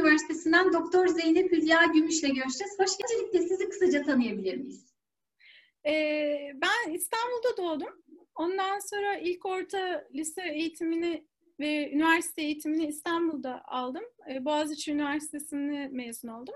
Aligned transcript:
Üniversitesi'nden 0.00 0.72
Doktor 0.72 1.06
Zeynep 1.06 1.52
Hülya 1.52 1.84
Gümüş'le 1.84 2.22
görüşeceğiz. 2.22 2.78
Hoş 2.78 2.90
geldiniz. 2.98 3.48
Sizi 3.48 3.68
kısaca 3.68 4.02
tanıyabilir 4.02 4.56
miyiz? 4.56 4.94
Ee, 5.86 6.52
ben 6.54 6.92
İstanbul'da 6.92 7.56
doğdum. 7.56 8.02
Ondan 8.34 8.78
sonra 8.78 9.16
ilk 9.16 9.46
orta 9.46 10.04
lise 10.14 10.42
eğitimini 10.42 11.26
ve 11.60 11.92
üniversite 11.92 12.42
eğitimini 12.42 12.86
İstanbul'da 12.86 13.62
aldım. 13.64 14.04
Ee, 14.30 14.44
Boğaziçi 14.44 14.92
Üniversitesi'ni 14.92 15.88
mezun 15.92 16.28
oldum. 16.28 16.54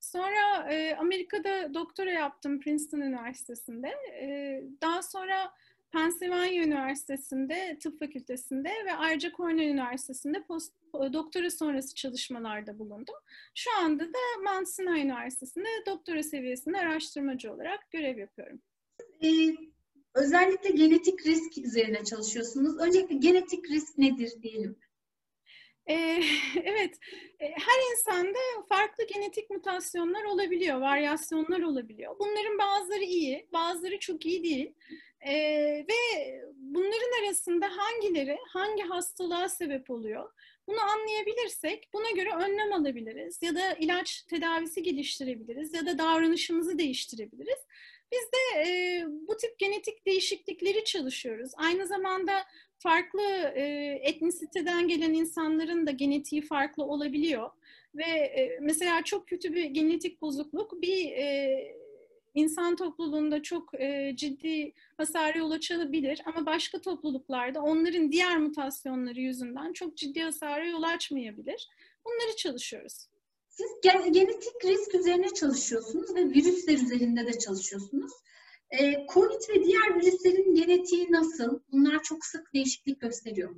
Sonra 0.00 0.72
e, 0.72 0.96
Amerika'da 0.96 1.74
doktora 1.74 2.10
yaptım 2.10 2.60
Princeton 2.60 3.00
Üniversitesi'nde. 3.00 3.88
E, 4.20 4.60
daha 4.80 5.02
sonra 5.02 5.52
Pennsylvania 5.94 6.64
Üniversitesi'nde 6.64 7.78
tıp 7.82 7.98
fakültesinde 7.98 8.68
ve 8.68 8.92
ayrıca 8.92 9.32
Cornell 9.36 9.68
Üniversitesi'nde 9.68 10.42
post, 10.42 10.72
doktora 11.12 11.50
sonrası 11.50 11.94
çalışmalarda 11.94 12.78
bulundum. 12.78 13.14
Şu 13.54 13.70
anda 13.78 14.04
da 14.04 14.18
Mount 14.44 14.68
Sinai 14.68 15.00
Üniversitesi'nde 15.00 15.68
doktora 15.86 16.22
seviyesinde 16.22 16.78
araştırmacı 16.78 17.52
olarak 17.52 17.90
görev 17.90 18.18
yapıyorum. 18.18 18.62
Ee, 19.24 19.54
özellikle 20.14 20.70
genetik 20.70 21.26
risk 21.26 21.58
üzerine 21.58 22.04
çalışıyorsunuz. 22.04 22.78
Öncelikle 22.78 23.14
genetik 23.14 23.70
risk 23.70 23.98
nedir 23.98 24.32
diyelim. 24.42 24.76
Ee, 25.86 26.20
evet, 26.64 26.98
her 27.38 27.92
insanda 27.92 28.38
farklı 28.68 29.06
genetik 29.14 29.50
mutasyonlar 29.50 30.24
olabiliyor, 30.24 30.80
varyasyonlar 30.80 31.60
olabiliyor. 31.60 32.16
Bunların 32.18 32.58
bazıları 32.58 33.04
iyi, 33.04 33.48
bazıları 33.52 33.98
çok 33.98 34.26
iyi 34.26 34.44
değil. 34.44 34.74
Ee, 35.26 35.86
ve 35.88 36.40
bunların 36.56 37.24
arasında 37.24 37.66
hangileri 37.66 38.38
hangi 38.48 38.82
hastalığa 38.82 39.48
sebep 39.48 39.90
oluyor? 39.90 40.30
Bunu 40.66 40.80
anlayabilirsek 40.80 41.88
buna 41.92 42.10
göre 42.10 42.30
önlem 42.34 42.72
alabiliriz 42.72 43.42
ya 43.42 43.54
da 43.54 43.74
ilaç 43.74 44.22
tedavisi 44.22 44.82
geliştirebiliriz 44.82 45.74
ya 45.74 45.86
da 45.86 45.98
davranışımızı 45.98 46.78
değiştirebiliriz. 46.78 47.58
Biz 48.12 48.20
de 48.20 48.60
e, 48.60 49.04
bu 49.28 49.36
tip 49.36 49.58
genetik 49.58 50.06
değişiklikleri 50.06 50.84
çalışıyoruz. 50.84 51.50
Aynı 51.56 51.86
zamanda 51.86 52.32
farklı 52.78 53.52
e, 53.54 53.62
etnisiteden 54.02 54.88
gelen 54.88 55.12
insanların 55.12 55.86
da 55.86 55.90
genetiği 55.90 56.42
farklı 56.42 56.84
olabiliyor. 56.84 57.50
Ve 57.94 58.04
e, 58.04 58.58
mesela 58.60 59.04
çok 59.04 59.28
kötü 59.28 59.54
bir 59.54 59.64
genetik 59.64 60.22
bozukluk 60.22 60.82
bir 60.82 61.12
e, 61.12 61.83
insan 62.34 62.76
topluluğunda 62.76 63.42
çok 63.42 63.80
e, 63.80 64.16
ciddi 64.16 64.72
hasara 64.96 65.38
yol 65.38 65.50
açabilir 65.50 66.22
ama 66.26 66.46
başka 66.46 66.80
topluluklarda 66.80 67.62
onların 67.62 68.12
diğer 68.12 68.38
mutasyonları 68.38 69.20
yüzünden 69.20 69.72
çok 69.72 69.96
ciddi 69.96 70.20
hasara 70.20 70.66
yol 70.66 70.82
açmayabilir. 70.82 71.68
Bunları 72.04 72.36
çalışıyoruz. 72.36 73.08
Siz 73.48 73.66
genetik 74.12 74.64
risk 74.64 74.94
üzerine 74.94 75.28
çalışıyorsunuz 75.28 76.14
ve 76.14 76.24
virüsler 76.24 76.74
üzerinde 76.74 77.26
de 77.26 77.38
çalışıyorsunuz. 77.38 78.12
Ee, 78.70 79.06
Covid 79.14 79.48
ve 79.48 79.64
diğer 79.64 79.96
virüslerin 79.96 80.54
genetiği 80.54 81.12
nasıl? 81.12 81.60
Bunlar 81.72 82.02
çok 82.02 82.24
sık 82.24 82.54
değişiklik 82.54 83.00
gösteriyor 83.00 83.54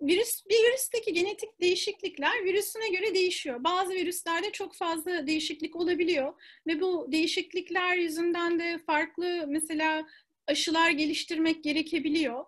virüs 0.00 0.42
bir 0.48 0.68
virüsteki 0.68 1.12
genetik 1.12 1.60
değişiklikler 1.60 2.44
virüsüne 2.44 2.88
göre 2.88 3.14
değişiyor. 3.14 3.64
Bazı 3.64 3.92
virüslerde 3.92 4.52
çok 4.52 4.74
fazla 4.74 5.26
değişiklik 5.26 5.76
olabiliyor 5.76 6.34
ve 6.66 6.80
bu 6.80 7.12
değişiklikler 7.12 7.96
yüzünden 7.96 8.58
de 8.58 8.78
farklı 8.86 9.44
mesela 9.48 10.06
aşılar 10.46 10.90
geliştirmek 10.90 11.64
gerekebiliyor. 11.64 12.44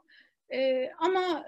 Ee, 0.52 0.90
ama 0.98 1.44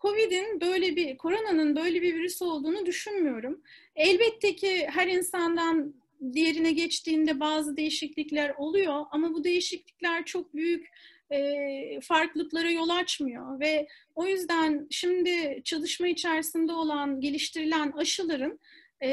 Covid'in 0.00 0.60
böyle 0.60 0.96
bir, 0.96 1.16
koronanın 1.16 1.76
böyle 1.76 2.02
bir 2.02 2.14
virüs 2.14 2.42
olduğunu 2.42 2.86
düşünmüyorum. 2.86 3.62
Elbette 3.96 4.56
ki 4.56 4.86
her 4.90 5.06
insandan 5.06 5.94
diğerine 6.32 6.72
geçtiğinde 6.72 7.40
bazı 7.40 7.76
değişiklikler 7.76 8.54
oluyor 8.58 9.04
ama 9.10 9.34
bu 9.34 9.44
değişiklikler 9.44 10.24
çok 10.24 10.54
büyük 10.54 10.88
e, 11.30 12.00
farklılıklara 12.00 12.70
yol 12.70 12.88
açmıyor 12.88 13.60
ve 13.60 13.86
o 14.14 14.26
yüzden 14.26 14.86
şimdi 14.90 15.62
çalışma 15.64 16.08
içerisinde 16.08 16.72
olan 16.72 17.20
geliştirilen 17.20 17.92
aşıların 17.92 18.58
e, 19.00 19.08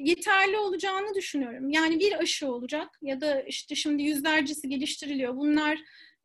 yeterli 0.00 0.56
olacağını 0.56 1.14
düşünüyorum. 1.14 1.70
Yani 1.70 2.00
bir 2.00 2.18
aşı 2.18 2.52
olacak 2.52 2.88
ya 3.02 3.20
da 3.20 3.42
işte 3.42 3.74
şimdi 3.74 4.02
yüzlercesi 4.02 4.68
geliştiriliyor. 4.68 5.36
Bunlar 5.36 5.78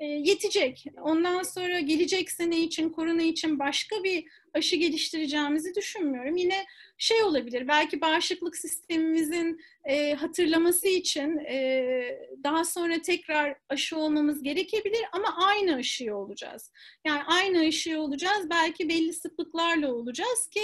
yetecek. 0.05 0.85
Ondan 1.01 1.43
sonra 1.43 1.79
gelecek 1.79 2.31
sene 2.31 2.59
için, 2.59 2.89
korona 2.89 3.21
için 3.21 3.59
başka 3.59 4.03
bir 4.03 4.25
aşı 4.53 4.75
geliştireceğimizi 4.75 5.75
düşünmüyorum. 5.75 6.35
Yine 6.37 6.65
şey 6.97 7.23
olabilir, 7.23 7.67
belki 7.67 8.01
bağışıklık 8.01 8.57
sistemimizin 8.57 9.61
e, 9.85 10.13
hatırlaması 10.13 10.87
için 10.87 11.37
e, 11.37 12.19
daha 12.43 12.65
sonra 12.65 13.01
tekrar 13.01 13.55
aşı 13.69 13.97
olmamız 13.97 14.43
gerekebilir 14.43 15.01
ama 15.11 15.37
aynı 15.37 15.75
aşıyı 15.75 16.15
olacağız. 16.15 16.71
Yani 17.05 17.21
aynı 17.23 17.59
aşıyı 17.59 17.99
olacağız, 17.99 18.49
belki 18.49 18.89
belli 18.89 19.13
sıklıklarla 19.13 19.93
olacağız 19.93 20.47
ki 20.47 20.63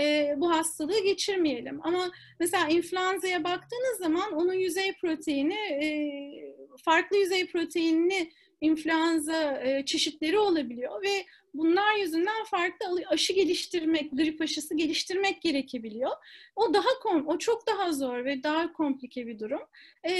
e, 0.00 0.34
bu 0.36 0.50
hastalığı 0.50 1.04
geçirmeyelim. 1.04 1.80
Ama 1.82 2.10
mesela 2.40 2.68
influenza'ya 2.68 3.44
baktığınız 3.44 3.98
zaman 3.98 4.32
onun 4.32 4.52
yüzey 4.54 4.92
proteini, 4.92 5.54
e, 5.54 5.86
farklı 6.84 7.16
yüzey 7.16 7.46
proteinini 7.46 8.30
influenza 8.60 9.62
e, 9.62 9.84
çeşitleri 9.84 10.38
olabiliyor 10.38 11.02
ve 11.02 11.26
bunlar 11.54 11.96
yüzünden 11.96 12.44
farklı 12.44 13.02
aşı 13.08 13.32
geliştirmek, 13.32 14.12
grip 14.12 14.40
aşısı 14.40 14.76
geliştirmek 14.76 15.42
gerekebiliyor. 15.42 16.10
O 16.56 16.74
daha 16.74 16.98
kom, 17.02 17.28
o 17.28 17.38
çok 17.38 17.66
daha 17.66 17.92
zor 17.92 18.24
ve 18.24 18.42
daha 18.42 18.72
komplike 18.72 19.26
bir 19.26 19.38
durum. 19.38 19.62
E, 20.08 20.12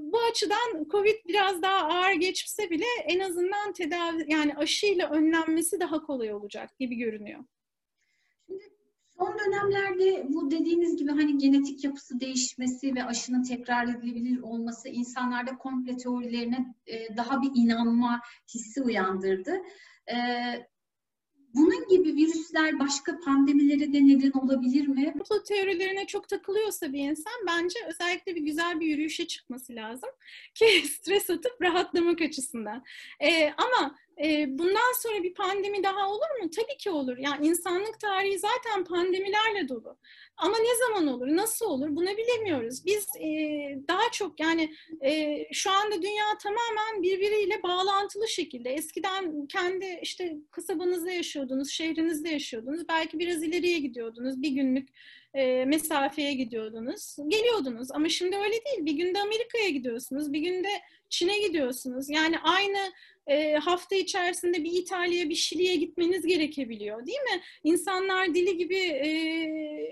bu 0.00 0.18
açıdan 0.30 0.86
COVID 0.90 1.28
biraz 1.28 1.62
daha 1.62 1.88
ağır 1.88 2.12
geçse 2.12 2.70
bile 2.70 2.86
en 3.04 3.20
azından 3.20 3.72
tedavi 3.72 4.24
yani 4.28 4.54
aşıyla 4.56 5.10
önlenmesi 5.10 5.80
daha 5.80 6.02
kolay 6.02 6.32
olacak 6.32 6.78
gibi 6.78 6.96
görünüyor. 6.96 7.44
Son 9.18 9.38
dönemlerde 9.38 10.26
bu 10.28 10.50
dediğiniz 10.50 10.96
gibi 10.96 11.10
hani 11.10 11.38
genetik 11.38 11.84
yapısı 11.84 12.20
değişmesi 12.20 12.94
ve 12.94 13.04
aşının 13.04 13.42
tekrar 13.42 13.86
edilebilir 13.88 14.40
olması 14.42 14.88
insanlarda 14.88 15.56
komple 15.58 15.96
teorilerine 15.96 16.74
e, 16.86 17.16
daha 17.16 17.42
bir 17.42 17.50
inanma 17.54 18.20
hissi 18.54 18.82
uyandırdı. 18.82 19.62
E, 20.12 20.16
bunun 21.54 21.88
gibi 21.88 22.14
virüsler 22.14 22.78
başka 22.78 23.18
pandemilere 23.20 23.92
de 23.92 24.06
neden 24.06 24.30
olabilir 24.30 24.88
mi? 24.88 25.12
Komplo 25.12 25.42
teorilerine 25.42 26.06
çok 26.06 26.28
takılıyorsa 26.28 26.92
bir 26.92 26.98
insan 26.98 27.32
bence 27.46 27.78
özellikle 27.88 28.34
bir 28.34 28.40
güzel 28.40 28.80
bir 28.80 28.86
yürüyüşe 28.86 29.26
çıkması 29.26 29.74
lazım 29.74 30.10
ki 30.54 30.66
stres 30.88 31.30
atıp 31.30 31.62
rahatlamak 31.62 32.20
açısından. 32.20 32.84
Ee, 33.20 33.50
ama 33.50 33.96
e, 34.22 34.58
bundan 34.58 35.02
sonra 35.02 35.22
bir 35.22 35.34
pandemi 35.34 35.82
daha 35.82 36.10
olur 36.10 36.42
mu? 36.42 36.50
Tabii 36.50 36.76
ki 36.78 36.90
olur. 36.90 37.16
Yani 37.18 37.46
insanlık 37.46 38.00
tarihi 38.00 38.38
zaten 38.38 38.84
pandemilerle 38.84 39.68
dolu. 39.68 39.98
Ama 40.36 40.58
ne 40.58 40.76
zaman 40.86 41.06
olur, 41.06 41.26
nasıl 41.26 41.66
olur 41.66 41.88
bunu 41.90 42.08
bilemiyoruz. 42.16 42.86
Biz 42.86 43.06
e, 43.20 43.28
daha 43.88 44.10
çok 44.12 44.40
yani 44.40 44.74
e, 45.04 45.38
şu 45.52 45.70
anda 45.70 46.02
dünya 46.02 46.24
tamamen 46.42 47.02
birbiriyle 47.02 47.62
bağlantılı 47.62 48.28
şekilde. 48.28 48.70
Eskiden 48.70 49.46
kendi 49.46 49.98
işte 50.02 50.36
kasabanızda 50.50 51.10
yaşıyordunuz, 51.10 51.70
şehrinizde 51.70 52.28
yaşıyordunuz. 52.28 52.88
Belki 52.88 53.18
biraz 53.18 53.42
ileriye 53.42 53.78
gidiyordunuz. 53.78 54.42
Bir 54.42 54.50
günlük 54.50 54.88
e, 55.34 55.64
mesafeye 55.64 56.32
gidiyordunuz. 56.32 57.16
Geliyordunuz 57.28 57.90
ama 57.90 58.08
şimdi 58.08 58.36
öyle 58.36 58.52
değil. 58.52 58.86
Bir 58.86 58.92
günde 58.92 59.20
Amerika'ya 59.20 59.68
gidiyorsunuz, 59.68 60.32
bir 60.32 60.40
günde 60.40 60.68
Çin'e 61.14 61.38
gidiyorsunuz. 61.38 62.10
Yani 62.10 62.38
aynı 62.38 62.92
e, 63.26 63.54
hafta 63.54 63.96
içerisinde 63.96 64.64
bir 64.64 64.72
İtalya'ya, 64.72 65.28
bir 65.28 65.34
Şili'ye 65.34 65.76
gitmeniz 65.76 66.26
gerekebiliyor 66.26 67.06
değil 67.06 67.20
mi? 67.20 67.40
İnsanlar 67.64 68.34
dili 68.34 68.56
gibi 68.56 68.76
e, 68.76 69.08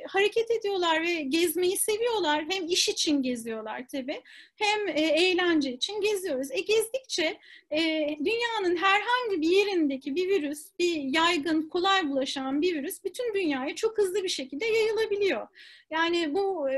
hareket 0.08 0.50
ediyorlar 0.50 1.02
ve 1.02 1.14
gezmeyi 1.14 1.76
seviyorlar. 1.76 2.44
Hem 2.50 2.66
iş 2.69 2.88
için 2.88 3.22
geziyorlar 3.22 3.88
tabii, 3.92 4.20
hem 4.56 4.88
e, 4.88 5.00
eğlence 5.00 5.72
için 5.72 6.00
geziyoruz. 6.00 6.50
E 6.50 6.60
gezdikçe 6.60 7.38
e, 7.70 7.80
dünyanın 8.24 8.76
herhangi 8.76 9.40
bir 9.42 9.48
yerindeki 9.48 10.14
bir 10.14 10.28
virüs, 10.28 10.66
bir 10.78 10.96
yaygın, 10.96 11.69
kolay 11.69 12.08
bulaşan 12.08 12.62
bir 12.62 12.74
virüs 12.74 13.04
bütün 13.04 13.34
dünyaya 13.34 13.74
çok 13.74 13.98
hızlı 13.98 14.24
bir 14.24 14.28
şekilde 14.28 14.66
yayılabiliyor. 14.66 15.48
Yani 15.90 16.34
bu, 16.34 16.70
e, 16.70 16.76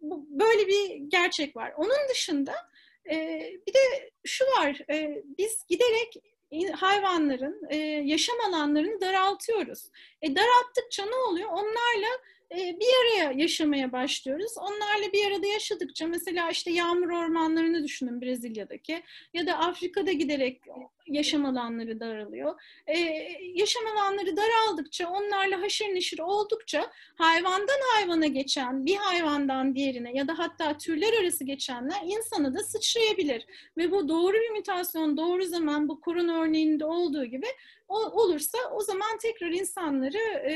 bu 0.00 0.26
böyle 0.30 0.66
bir 0.68 0.96
gerçek 0.96 1.56
var. 1.56 1.72
Onun 1.76 2.08
dışında 2.10 2.54
bir 3.66 3.74
de 3.74 4.10
şu 4.24 4.44
var, 4.44 4.78
e, 4.90 5.22
biz 5.38 5.66
giderek 5.68 6.22
hayvanların 6.72 7.62
e, 7.70 7.76
yaşam 8.04 8.36
alanlarını 8.48 9.00
daraltıyoruz. 9.00 9.90
E, 10.22 10.36
daralttıkça 10.36 11.06
ne 11.06 11.14
oluyor? 11.14 11.48
Onlarla 11.48 12.08
e, 12.52 12.80
bir 12.80 12.86
araya 13.02 13.32
yaşamaya 13.32 13.92
başlıyoruz. 13.92 14.52
Onlarla 14.58 15.12
bir 15.12 15.30
arada 15.30 15.46
yaşadıkça 15.46 16.06
mesela 16.06 16.50
işte 16.50 16.70
yağmur 16.70 17.10
ormanlarını 17.10 17.84
düşünün 17.84 18.20
Brezilya'daki 18.20 19.02
ya 19.34 19.46
da 19.46 19.58
Afrika'da 19.58 20.12
giderek 20.12 20.60
yaşam 21.06 21.44
alanları 21.44 22.00
daralıyor. 22.00 22.60
Ee, 22.86 22.98
yaşam 23.54 23.86
alanları 23.86 24.36
daraldıkça, 24.36 25.08
onlarla 25.08 25.62
haşır 25.62 25.84
neşir 25.84 26.18
oldukça 26.18 26.90
hayvandan 27.14 27.80
hayvana 27.94 28.26
geçen, 28.26 28.86
bir 28.86 28.96
hayvandan 28.96 29.74
diğerine 29.74 30.12
ya 30.14 30.28
da 30.28 30.38
hatta 30.38 30.78
türler 30.78 31.22
arası 31.22 31.44
geçenler 31.44 31.96
insana 32.06 32.54
da 32.54 32.58
sıçrayabilir. 32.58 33.46
Ve 33.76 33.90
bu 33.90 34.08
doğru 34.08 34.34
bir 34.34 34.50
mutasyon, 34.50 35.16
doğru 35.16 35.44
zaman 35.44 35.88
bu 35.88 36.00
korona 36.00 36.42
örneğinde 36.42 36.84
olduğu 36.84 37.24
gibi 37.24 37.46
olursa 37.92 38.58
o 38.72 38.80
zaman 38.80 39.18
tekrar 39.22 39.50
insanları 39.50 40.18
e, 40.18 40.52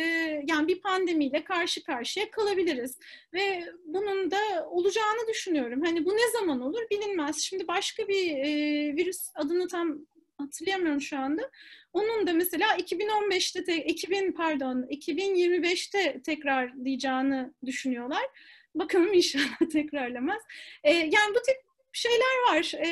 yani 0.47 0.69
bir 0.69 0.81
pandemiyle 0.81 1.45
karşı 1.45 1.85
karşıya 1.85 2.31
kalabiliriz. 2.31 2.99
Ve 3.33 3.65
bunun 3.85 4.31
da 4.31 4.69
olacağını 4.71 5.29
düşünüyorum. 5.29 5.83
Hani 5.85 6.05
bu 6.05 6.11
ne 6.11 6.31
zaman 6.31 6.61
olur 6.61 6.83
bilinmez. 6.91 7.39
Şimdi 7.41 7.69
başka 7.69 8.09
bir 8.09 8.37
e, 8.37 8.47
virüs 8.97 9.31
adını 9.35 9.69
tam 9.69 9.99
hatırlayamıyorum 10.39 11.01
şu 11.01 11.19
anda. 11.19 11.51
Onun 11.93 12.27
da 12.27 12.33
mesela 12.33 12.77
2015'te 12.77 13.65
te, 13.65 13.85
2000 13.85 14.33
pardon 14.33 14.83
2025'te 14.83 16.23
tekrarlayacağını 16.23 17.55
düşünüyorlar. 17.67 18.25
Bakalım 18.75 19.13
inşallah 19.13 19.59
tekrarlamaz. 19.73 20.43
E, 20.85 20.93
yani 20.95 21.35
bu 21.35 21.43
tip 21.43 21.57
şeyler 21.93 22.49
var. 22.49 22.73
E, 22.75 22.89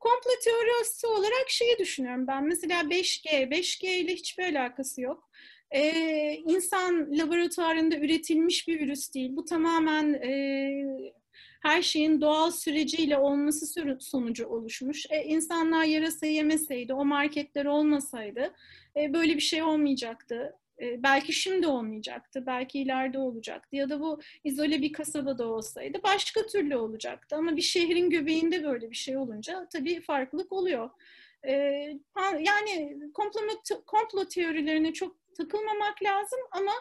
komplo 0.00 0.30
teorisi 0.44 1.06
olarak 1.06 1.44
şeyi 1.48 1.78
düşünüyorum 1.78 2.26
ben. 2.26 2.44
Mesela 2.44 2.80
5G, 2.80 3.50
5G 3.50 3.86
ile 3.86 4.14
hiçbir 4.14 4.44
alakası 4.44 5.00
yok. 5.00 5.30
E, 5.70 6.34
insan 6.46 7.18
laboratuvarında 7.18 7.96
üretilmiş 7.96 8.68
bir 8.68 8.80
virüs 8.80 9.14
değil. 9.14 9.36
Bu 9.36 9.44
tamamen 9.44 10.14
e, 10.14 11.12
her 11.60 11.82
şeyin 11.82 12.20
doğal 12.20 12.50
süreciyle 12.50 13.18
olması 13.18 13.82
sonucu 14.00 14.46
oluşmuş. 14.46 15.06
E, 15.10 15.24
insanlar 15.24 15.84
yarasa 15.84 16.26
yemeseydi, 16.26 16.94
o 16.94 17.04
marketler 17.04 17.64
olmasaydı 17.64 18.52
e, 18.96 19.12
böyle 19.12 19.34
bir 19.34 19.40
şey 19.40 19.62
olmayacaktı. 19.62 20.56
E, 20.80 21.02
belki 21.02 21.32
şimdi 21.32 21.66
olmayacaktı, 21.66 22.46
belki 22.46 22.80
ileride 22.80 23.18
olacaktı 23.18 23.76
ya 23.76 23.90
da 23.90 24.00
bu 24.00 24.20
izole 24.44 24.82
bir 24.82 24.92
kasabada 24.92 25.46
olsaydı 25.46 25.98
başka 26.02 26.46
türlü 26.46 26.76
olacaktı. 26.76 27.36
Ama 27.36 27.56
bir 27.56 27.62
şehrin 27.62 28.10
göbeğinde 28.10 28.64
böyle 28.64 28.90
bir 28.90 28.96
şey 28.96 29.16
olunca 29.16 29.68
tabii 29.72 30.00
farklılık 30.00 30.52
oluyor. 30.52 30.90
E, 31.46 31.52
yani 32.40 32.98
komplo, 33.14 33.40
komplo 33.86 34.24
teorilerine 34.24 34.92
çok 34.92 35.19
takılmamak 35.40 36.02
lazım 36.02 36.38
ama 36.52 36.72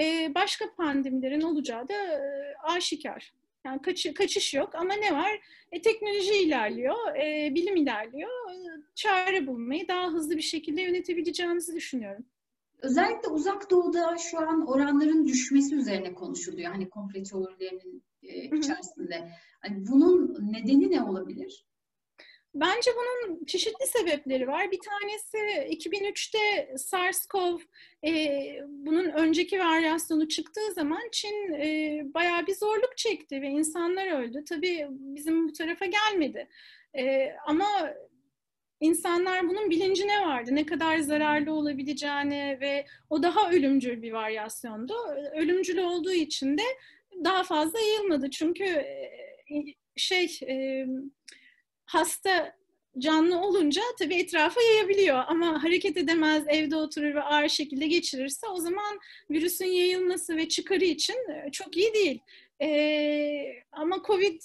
e, 0.00 0.34
başka 0.34 0.74
pandemilerin 0.74 1.40
olacağı 1.40 1.88
da 1.88 1.94
e, 1.94 2.20
aşikar. 2.62 3.32
Yani 3.64 3.82
kaçı, 3.82 4.14
kaçış 4.14 4.54
yok 4.54 4.74
ama 4.74 4.94
ne 4.94 5.12
var? 5.12 5.40
E, 5.72 5.82
teknoloji 5.82 6.34
ilerliyor, 6.34 7.16
e, 7.16 7.54
bilim 7.54 7.76
ilerliyor. 7.76 8.30
E, 8.50 8.56
çare 8.94 9.46
bulmayı 9.46 9.88
daha 9.88 10.08
hızlı 10.08 10.36
bir 10.36 10.42
şekilde 10.42 10.82
yönetebileceğimizi 10.82 11.74
düşünüyorum. 11.74 12.24
Özellikle 12.82 13.28
uzak 13.28 13.70
doğuda 13.70 14.16
şu 14.18 14.38
an 14.38 14.66
oranların 14.66 15.26
düşmesi 15.26 15.74
üzerine 15.74 16.14
konuşuluyor. 16.14 16.72
Hani 16.72 16.88
komple 16.88 17.22
teorilerinin 17.22 18.02
e, 18.22 18.56
içerisinde. 18.58 19.30
Hani 19.60 19.86
bunun 19.88 20.36
nedeni 20.52 20.90
ne 20.90 21.02
olabilir? 21.02 21.66
Bence 22.54 22.90
bunun 22.96 23.44
çeşitli 23.44 23.86
sebepleri 23.86 24.48
var. 24.48 24.70
Bir 24.70 24.78
tanesi 24.78 25.36
2003'te 25.76 26.74
SARS-CoV 26.76 27.60
e, 28.06 28.12
bunun 28.68 29.04
önceki 29.04 29.58
varyasyonu 29.58 30.28
çıktığı 30.28 30.72
zaman 30.74 31.02
Çin 31.12 31.52
e, 31.52 32.00
bayağı 32.14 32.46
bir 32.46 32.54
zorluk 32.54 32.96
çekti 32.96 33.42
ve 33.42 33.48
insanlar 33.48 34.20
öldü. 34.20 34.44
Tabii 34.48 34.86
bizim 34.90 35.48
bu 35.48 35.52
tarafa 35.52 35.86
gelmedi. 35.86 36.48
E, 36.98 37.32
ama 37.46 37.66
insanlar 38.80 39.48
bunun 39.48 39.70
bilincine 39.70 40.20
vardı. 40.26 40.54
Ne 40.54 40.66
kadar 40.66 40.98
zararlı 40.98 41.52
olabileceğini 41.52 42.58
ve 42.60 42.86
o 43.10 43.22
daha 43.22 43.50
ölümcül 43.50 44.02
bir 44.02 44.12
varyasyondu. 44.12 44.94
Ölümcül 45.34 45.78
olduğu 45.78 46.12
için 46.12 46.58
de 46.58 46.64
daha 47.24 47.42
fazla 47.42 47.80
yayılmadı. 47.80 48.30
Çünkü 48.30 48.64
e, 48.64 49.10
şey... 49.96 50.38
E, 50.48 50.86
hasta 51.90 52.56
canlı 52.98 53.40
olunca 53.40 53.82
tabii 53.98 54.14
etrafa 54.14 54.62
yayabiliyor 54.62 55.24
ama 55.26 55.64
hareket 55.64 55.96
edemez, 55.96 56.44
evde 56.48 56.76
oturur 56.76 57.14
ve 57.14 57.22
ağır 57.22 57.48
şekilde 57.48 57.86
geçirirse 57.86 58.46
o 58.46 58.56
zaman 58.56 58.98
virüsün 59.30 59.66
yayılması 59.66 60.36
ve 60.36 60.48
çıkarı 60.48 60.84
için 60.84 61.14
e, 61.14 61.50
çok 61.52 61.76
iyi 61.76 61.94
değil. 61.94 62.20
Ee, 62.62 63.62
ama 63.72 64.02
Covid 64.06 64.42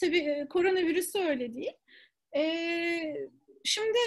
tabii 0.00 0.18
e, 0.18 0.46
koronavirüsü 0.50 1.18
öyle 1.18 1.54
değil. 1.54 1.72
Ee, 2.36 3.28
şimdi 3.64 3.98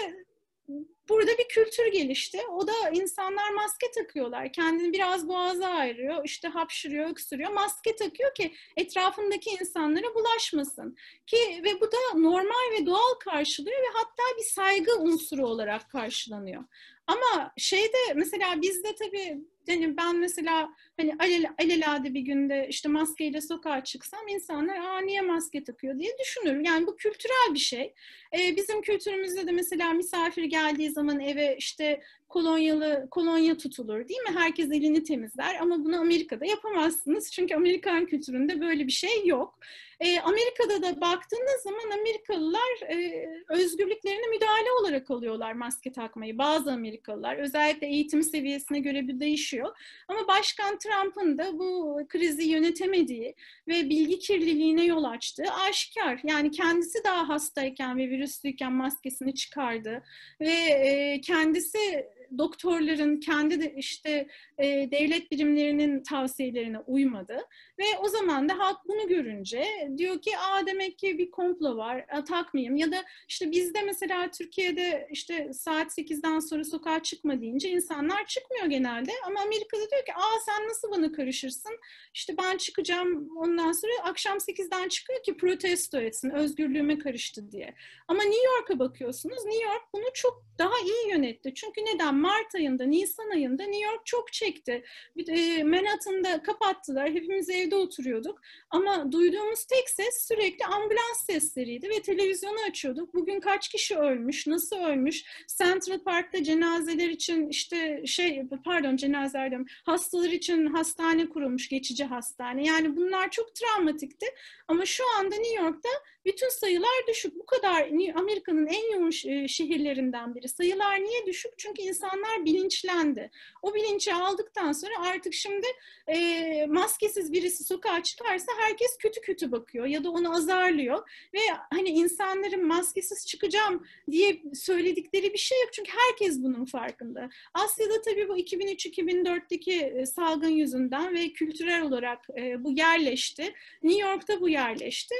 burada 1.08 1.38
bir 1.38 1.48
kültür 1.48 1.86
gelişti. 1.86 2.40
O 2.52 2.66
da 2.66 2.72
insanlar 2.92 3.50
maske 3.50 3.90
takıyorlar. 3.90 4.52
Kendini 4.52 4.92
biraz 4.92 5.28
boğaza 5.28 5.66
ayırıyor. 5.66 6.24
işte 6.24 6.48
hapşırıyor, 6.48 7.10
öksürüyor. 7.10 7.50
Maske 7.50 7.96
takıyor 7.96 8.34
ki 8.34 8.54
etrafındaki 8.76 9.50
insanlara 9.50 10.14
bulaşmasın. 10.14 10.96
Ki 11.26 11.60
ve 11.64 11.80
bu 11.80 11.92
da 11.92 12.18
normal 12.18 12.72
ve 12.72 12.86
doğal 12.86 13.14
karşılıyor 13.24 13.78
ve 13.78 13.88
hatta 13.94 14.22
bir 14.38 14.44
saygı 14.44 14.98
unsuru 14.98 15.46
olarak 15.46 15.90
karşılanıyor. 15.90 16.64
Ama 17.08 17.52
şeyde 17.56 18.14
mesela 18.14 18.62
bizde 18.62 18.94
tabii 18.94 19.38
yani 19.66 19.96
ben 19.96 20.16
mesela 20.16 20.70
hani 20.96 21.14
alel, 21.20 21.46
alelade 21.58 22.14
bir 22.14 22.20
günde 22.20 22.66
işte 22.70 22.88
maskeyle 22.88 23.40
sokağa 23.40 23.84
çıksam 23.84 24.28
insanlar 24.28 24.76
aa 24.76 25.00
niye 25.00 25.20
maske 25.20 25.64
takıyor 25.64 25.98
diye 25.98 26.10
düşünür. 26.20 26.64
Yani 26.64 26.86
bu 26.86 26.96
kültürel 26.96 27.54
bir 27.54 27.58
şey. 27.58 27.94
Ee, 28.38 28.56
bizim 28.56 28.82
kültürümüzde 28.82 29.46
de 29.46 29.52
mesela 29.52 29.92
misafir 29.92 30.44
geldiği 30.44 30.90
zaman 30.90 31.20
eve 31.20 31.56
işte 31.58 32.00
kolonyalı 32.28 33.08
kolonya 33.10 33.56
tutulur 33.56 34.08
değil 34.08 34.20
mi? 34.20 34.34
Herkes 34.34 34.66
elini 34.66 35.02
temizler 35.02 35.54
ama 35.60 35.84
bunu 35.84 36.00
Amerika'da 36.00 36.46
yapamazsınız. 36.46 37.32
Çünkü 37.32 37.54
Amerikan 37.54 38.06
kültüründe 38.06 38.60
böyle 38.60 38.86
bir 38.86 38.92
şey 38.92 39.26
yok. 39.26 39.58
E, 40.00 40.20
Amerika'da 40.20 40.82
da 40.82 41.00
baktığınız 41.00 41.62
zaman 41.62 41.98
Amerikalılar 42.00 42.90
e, 42.90 43.28
özgürlüklerine 43.48 44.26
müdahale 44.26 44.72
olarak 44.80 45.10
alıyorlar 45.10 45.52
maske 45.52 45.92
takmayı. 45.92 46.38
Bazı 46.38 46.72
Amerikalılar 46.72 47.36
özellikle 47.36 47.86
eğitim 47.86 48.22
seviyesine 48.22 48.78
göre 48.80 49.08
bir 49.08 49.20
değişiyor. 49.20 49.76
Ama 50.08 50.28
Başkan 50.28 50.78
Trump'ın 50.78 51.38
da 51.38 51.58
bu 51.58 52.00
krizi 52.08 52.48
yönetemediği 52.48 53.34
ve 53.68 53.90
bilgi 53.90 54.18
kirliliğine 54.18 54.84
yol 54.84 55.04
açtığı 55.04 55.52
aşikar. 55.68 56.20
Yani 56.24 56.50
kendisi 56.50 57.04
daha 57.04 57.28
hastayken 57.28 57.98
ve 57.98 58.10
virüslüyken 58.10 58.72
maskesini 58.72 59.34
çıkardı 59.34 60.02
ve 60.40 60.52
e, 60.52 61.20
kendisi 61.20 62.08
doktorların 62.38 63.20
kendi 63.20 63.60
de 63.60 63.74
işte 63.76 64.28
e, 64.58 64.64
devlet 64.90 65.30
birimlerinin 65.30 66.02
tavsiyelerine 66.02 66.78
uymadı 66.78 67.38
ve 67.78 67.84
o 68.02 68.08
zaman 68.08 68.48
da 68.48 68.58
halk 68.58 68.78
bunu 68.88 69.08
görünce 69.08 69.64
diyor 69.96 70.22
ki 70.22 70.38
aa 70.38 70.66
demek 70.66 70.98
ki 70.98 71.18
bir 71.18 71.30
komplo 71.30 71.76
var 71.76 72.04
a, 72.08 72.24
takmayayım. 72.24 72.76
Ya 72.76 72.92
da 72.92 73.04
işte 73.28 73.50
bizde 73.50 73.82
mesela 73.82 74.30
Türkiye'de 74.30 75.08
işte 75.10 75.52
saat 75.52 75.98
8'den 75.98 76.38
sonra 76.38 76.64
sokağa 76.64 77.02
çıkma 77.02 77.40
deyince 77.40 77.70
insanlar 77.70 78.26
çıkmıyor 78.26 78.66
genelde. 78.66 79.12
Ama 79.26 79.40
Amerika'da 79.40 79.90
diyor 79.90 80.04
ki 80.04 80.14
aa 80.14 80.40
sen 80.46 80.68
nasıl 80.68 80.90
bana 80.90 81.12
karışırsın? 81.12 81.78
İşte 82.14 82.34
ben 82.38 82.56
çıkacağım 82.56 83.36
ondan 83.36 83.72
sonra 83.72 83.92
akşam 84.02 84.38
8'den 84.38 84.88
çıkıyor 84.88 85.22
ki 85.22 85.36
protesto 85.36 86.00
etsin 86.00 86.30
özgürlüğüme 86.30 86.98
karıştı. 86.98 87.48
diye. 87.52 87.74
Ama 88.08 88.22
New 88.22 88.46
York'a 88.46 88.78
bakıyorsunuz 88.78 89.44
New 89.44 89.64
York 89.64 89.82
bunu 89.92 90.04
çok 90.14 90.44
daha 90.58 90.78
iyi 90.84 91.10
yönetti. 91.10 91.54
Çünkü 91.54 91.80
neden 91.84 92.17
Mart 92.18 92.54
ayında 92.54 92.84
Nisan 92.84 93.30
ayında 93.30 93.64
New 93.64 93.84
York 93.84 94.06
çok 94.06 94.32
çekti 94.32 94.84
e, 95.28 95.62
Manhattan'da 95.64 96.42
kapattılar 96.42 97.10
hepimiz 97.10 97.50
evde 97.50 97.76
oturuyorduk 97.76 98.40
ama 98.70 99.12
duyduğumuz 99.12 99.64
tek 99.64 99.90
ses 99.90 100.26
sürekli 100.28 100.64
ambulans 100.64 101.26
sesleriydi 101.26 101.88
ve 101.88 102.02
televizyonu 102.02 102.58
açıyorduk. 102.70 103.14
Bugün 103.14 103.40
kaç 103.40 103.68
kişi 103.68 103.96
ölmüş, 103.96 104.46
nasıl 104.46 104.76
ölmüş? 104.76 105.24
Central 105.58 105.98
Park'ta 105.98 106.42
cenazeler 106.42 107.08
için 107.08 107.48
işte 107.48 108.02
şey 108.06 108.42
pardon 108.64 108.96
cenazeler 108.96 109.50
diyorum, 109.50 109.66
hastalar 109.84 110.30
için 110.30 110.66
hastane 110.66 111.28
kurulmuş, 111.28 111.68
geçici 111.68 112.04
hastane. 112.04 112.64
Yani 112.64 112.96
bunlar 112.96 113.30
çok 113.30 113.54
travmatikti. 113.54 114.26
Ama 114.68 114.84
şu 114.86 115.04
anda 115.18 115.36
New 115.36 115.62
York'ta 115.62 115.88
bütün 116.28 116.48
sayılar 116.48 117.06
düşük. 117.08 117.38
Bu 117.38 117.46
kadar 117.46 117.88
Amerika'nın 118.14 118.66
en 118.66 118.92
yoğun 118.92 119.10
şehirlerinden 119.46 120.34
biri. 120.34 120.48
Sayılar 120.48 121.00
niye 121.00 121.26
düşük? 121.26 121.52
Çünkü 121.58 121.82
insan 121.82 122.08
insanlar 122.08 122.44
bilinçlendi. 122.44 123.30
O 123.62 123.74
bilinci 123.74 124.14
aldıktan 124.14 124.72
sonra 124.72 124.92
artık 125.00 125.34
şimdi 125.34 125.66
e, 126.06 126.66
maskesiz 126.66 127.32
birisi 127.32 127.64
sokağa 127.64 128.02
çıkarsa 128.02 128.52
herkes 128.58 128.98
kötü 128.98 129.20
kötü 129.20 129.52
bakıyor 129.52 129.86
ya 129.86 130.04
da 130.04 130.10
onu 130.10 130.34
azarlıyor 130.34 131.10
ve 131.34 131.38
hani 131.70 131.88
insanların 131.88 132.66
maskesiz 132.66 133.26
çıkacağım 133.26 133.86
diye 134.10 134.42
söyledikleri 134.54 135.32
bir 135.32 135.38
şey 135.38 135.60
yok 135.60 135.72
çünkü 135.72 135.92
herkes 136.08 136.42
bunun 136.42 136.64
farkında. 136.64 137.28
Asya'da 137.54 138.00
tabii 138.00 138.28
bu 138.28 138.38
2003-2004'teki 138.38 139.80
e, 139.80 140.06
salgın 140.06 140.48
yüzünden 140.48 141.14
ve 141.14 141.32
kültürel 141.32 141.82
olarak 141.82 142.26
e, 142.38 142.64
bu 142.64 142.72
yerleşti. 142.72 143.54
New 143.82 144.08
York'ta 144.08 144.40
bu 144.40 144.48
yerleşti. 144.48 145.14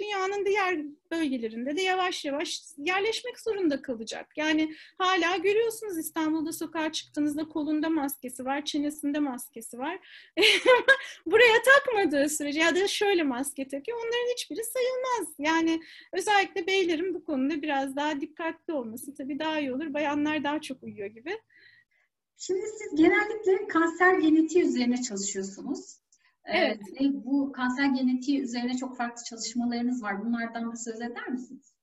Dünyanın 0.00 0.41
diğer 0.46 0.80
bölgelerinde 1.10 1.76
de 1.76 1.82
yavaş 1.82 2.24
yavaş 2.24 2.62
yerleşmek 2.78 3.40
zorunda 3.40 3.82
kalacak. 3.82 4.26
Yani 4.36 4.74
hala 4.98 5.36
görüyorsunuz 5.36 5.98
İstanbul'da 5.98 6.52
sokağa 6.52 6.92
çıktığınızda 6.92 7.48
kolunda 7.48 7.88
maskesi 7.88 8.44
var, 8.44 8.64
çenesinde 8.64 9.18
maskesi 9.18 9.78
var. 9.78 9.98
Buraya 11.26 11.62
takmadığı 11.62 12.28
sürece 12.28 12.60
ya 12.60 12.74
da 12.74 12.88
şöyle 12.88 13.22
maske 13.22 13.68
takıyor. 13.68 13.98
Onların 13.98 14.32
hiçbiri 14.32 14.64
sayılmaz. 14.64 15.34
Yani 15.38 15.82
özellikle 16.12 16.66
beylerin 16.66 17.14
bu 17.14 17.24
konuda 17.24 17.62
biraz 17.62 17.96
daha 17.96 18.20
dikkatli 18.20 18.72
olması 18.72 19.14
tabii 19.14 19.38
daha 19.38 19.60
iyi 19.60 19.72
olur. 19.72 19.94
Bayanlar 19.94 20.44
daha 20.44 20.60
çok 20.60 20.82
uyuyor 20.82 21.08
gibi. 21.08 21.38
Şimdi 22.36 22.66
siz 22.78 22.94
genellikle 22.94 23.68
kanser 23.68 24.18
genetiği 24.18 24.64
üzerine 24.64 25.02
çalışıyorsunuz. 25.02 26.01
Ee, 26.44 26.58
evet. 26.58 26.80
Ee, 27.00 27.24
bu 27.24 27.52
kanser 27.52 27.86
genetiği 27.86 28.40
üzerine 28.40 28.76
çok 28.76 28.96
farklı 28.96 29.24
çalışmalarınız 29.24 30.02
var. 30.02 30.24
Bunlardan 30.24 30.72
da 30.72 30.76
söz 30.76 31.00
eder 31.00 31.28
misiniz? 31.28 31.74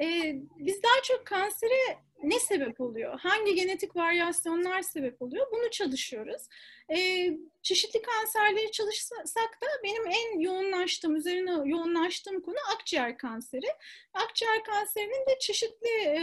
Ee, 0.00 0.42
biz 0.58 0.82
daha 0.82 1.02
çok 1.02 1.26
kansere 1.26 1.98
ne 2.22 2.40
sebep 2.40 2.80
oluyor? 2.80 3.20
Hangi 3.20 3.54
genetik 3.54 3.96
varyasyonlar 3.96 4.82
sebep 4.82 5.22
oluyor? 5.22 5.46
Bunu 5.52 5.70
çalışıyoruz. 5.70 6.42
Ee, 6.90 7.30
çeşitli 7.62 8.02
kanserleri 8.02 8.70
çalışsak 8.70 9.62
da 9.62 9.66
benim 9.84 10.06
en 10.06 10.40
yoğunlaştığım, 10.40 11.16
üzerine 11.16 11.50
yoğunlaştığım 11.50 12.42
konu 12.42 12.56
akciğer 12.74 13.18
kanseri. 13.18 13.66
Akciğer 14.14 14.64
kanserinin 14.64 15.26
de 15.26 15.38
çeşitli 15.40 15.88
e, 15.88 16.16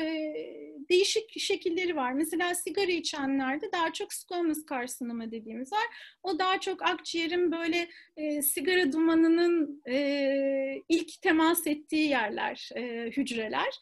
değişik 0.89 1.39
şekilleri 1.39 1.96
var. 1.96 2.13
Mesela 2.13 2.56
sigara 2.56 2.91
içenlerde 2.91 3.72
daha 3.72 3.94
çok 3.94 4.13
squamous 4.13 4.65
karsinoma 4.65 5.32
dediğimiz 5.32 5.74
var. 5.74 5.86
O 6.24 6.39
daha 6.39 6.60
çok 6.60 6.82
akciğerin 6.84 7.51
böyle 7.51 7.89
e, 8.18 8.41
sigara 8.41 8.91
dumanının 8.91 9.82
e, 9.88 10.84
ilk 10.89 11.22
temas 11.22 11.68
ettiği 11.68 12.10
yerler, 12.10 12.70
e, 12.75 12.82
hücreler 13.06 13.79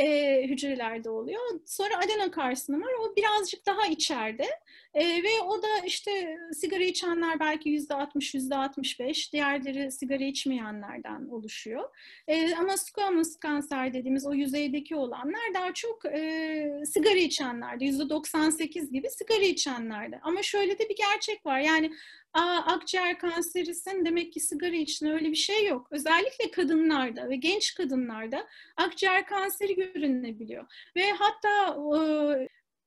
e, 0.00 0.42
hücrelerde 0.48 1.10
oluyor. 1.10 1.40
Sonra 1.66 1.98
adenokarsinom 2.04 2.82
var. 2.82 2.92
O 3.00 3.16
birazcık 3.16 3.66
daha 3.66 3.86
içeride. 3.86 4.46
E, 4.94 5.22
ve 5.22 5.40
o 5.48 5.62
da 5.62 5.68
işte 5.86 6.36
sigara 6.52 6.84
içenler 6.84 7.40
belki 7.40 7.68
yüzde 7.68 7.94
60, 7.94 8.34
yüzde 8.34 8.56
65. 8.56 9.32
Diğerleri 9.32 9.92
sigara 9.92 10.24
içmeyenlerden 10.24 11.28
oluşuyor. 11.28 11.84
E, 12.28 12.54
ama 12.54 12.76
squamous 12.76 13.36
kanser 13.36 13.94
dediğimiz 13.94 14.26
o 14.26 14.34
yüzeydeki 14.34 14.96
olanlar 14.96 15.54
daha 15.54 15.74
çok 15.74 16.04
e, 16.04 16.82
sigara 16.86 17.18
içenlerde. 17.18 17.84
Yüzde 17.84 18.10
98 18.10 18.92
gibi 18.92 19.10
sigara 19.10 19.44
içenlerde. 19.44 20.20
Ama 20.22 20.42
şöyle 20.42 20.78
de 20.78 20.88
bir 20.88 20.96
gerçek 20.96 21.46
var. 21.46 21.60
Yani 21.60 21.90
Aa, 22.34 22.62
akciğer 22.66 23.18
kanserisin 23.18 24.04
demek 24.04 24.32
ki 24.32 24.40
sigara 24.40 24.76
için 24.76 25.06
öyle 25.06 25.30
bir 25.30 25.36
şey 25.36 25.66
yok. 25.66 25.88
Özellikle 25.90 26.50
kadınlarda 26.50 27.28
ve 27.28 27.36
genç 27.36 27.74
kadınlarda 27.74 28.46
akciğer 28.76 29.26
kanseri 29.26 29.74
görünebiliyor. 29.74 30.66
Ve 30.96 31.10
hatta 31.10 31.76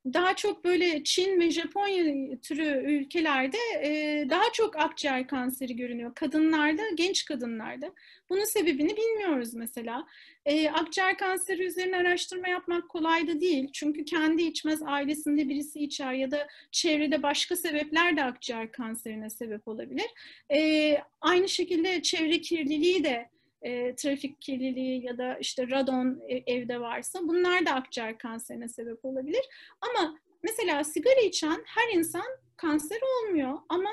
daha 0.05 0.35
çok 0.35 0.63
böyle 0.63 1.03
Çin 1.03 1.39
ve 1.39 1.51
Japonya 1.51 2.37
türü 2.41 2.83
ülkelerde 2.91 3.57
daha 4.29 4.43
çok 4.53 4.79
akciğer 4.79 5.27
kanseri 5.27 5.75
görünüyor. 5.75 6.15
Kadınlarda, 6.15 6.81
genç 6.95 7.25
kadınlarda. 7.25 7.93
Bunun 8.29 8.43
sebebini 8.43 8.97
bilmiyoruz 8.97 9.53
mesela. 9.53 10.07
E, 10.45 10.69
akciğer 10.69 11.17
kanseri 11.17 11.63
üzerine 11.63 11.97
araştırma 11.97 12.47
yapmak 12.47 12.89
kolay 12.89 13.27
da 13.27 13.41
değil. 13.41 13.69
Çünkü 13.73 14.05
kendi 14.05 14.43
içmez, 14.43 14.81
ailesinde 14.85 15.49
birisi 15.49 15.79
içer 15.79 16.13
ya 16.13 16.31
da 16.31 16.47
çevrede 16.71 17.23
başka 17.23 17.55
sebepler 17.55 18.17
de 18.17 18.23
akciğer 18.23 18.71
kanserine 18.71 19.29
sebep 19.29 19.67
olabilir. 19.67 20.07
E, 20.53 20.97
aynı 21.21 21.49
şekilde 21.49 22.01
çevre 22.01 22.41
kirliliği 22.41 23.03
de 23.03 23.32
e, 23.63 23.95
trafik 23.95 24.41
kirliliği 24.41 25.05
ya 25.05 25.17
da 25.17 25.37
işte 25.37 25.69
radon 25.69 26.21
evde 26.47 26.81
varsa 26.81 27.19
bunlar 27.23 27.65
da 27.65 27.71
akciğer 27.71 28.17
kanserine 28.17 28.67
sebep 28.67 29.05
olabilir. 29.05 29.45
Ama 29.81 30.17
mesela 30.43 30.83
sigara 30.83 31.19
içen 31.19 31.63
her 31.65 31.97
insan 31.97 32.25
kanser 32.57 32.99
olmuyor 33.01 33.59
ama 33.69 33.89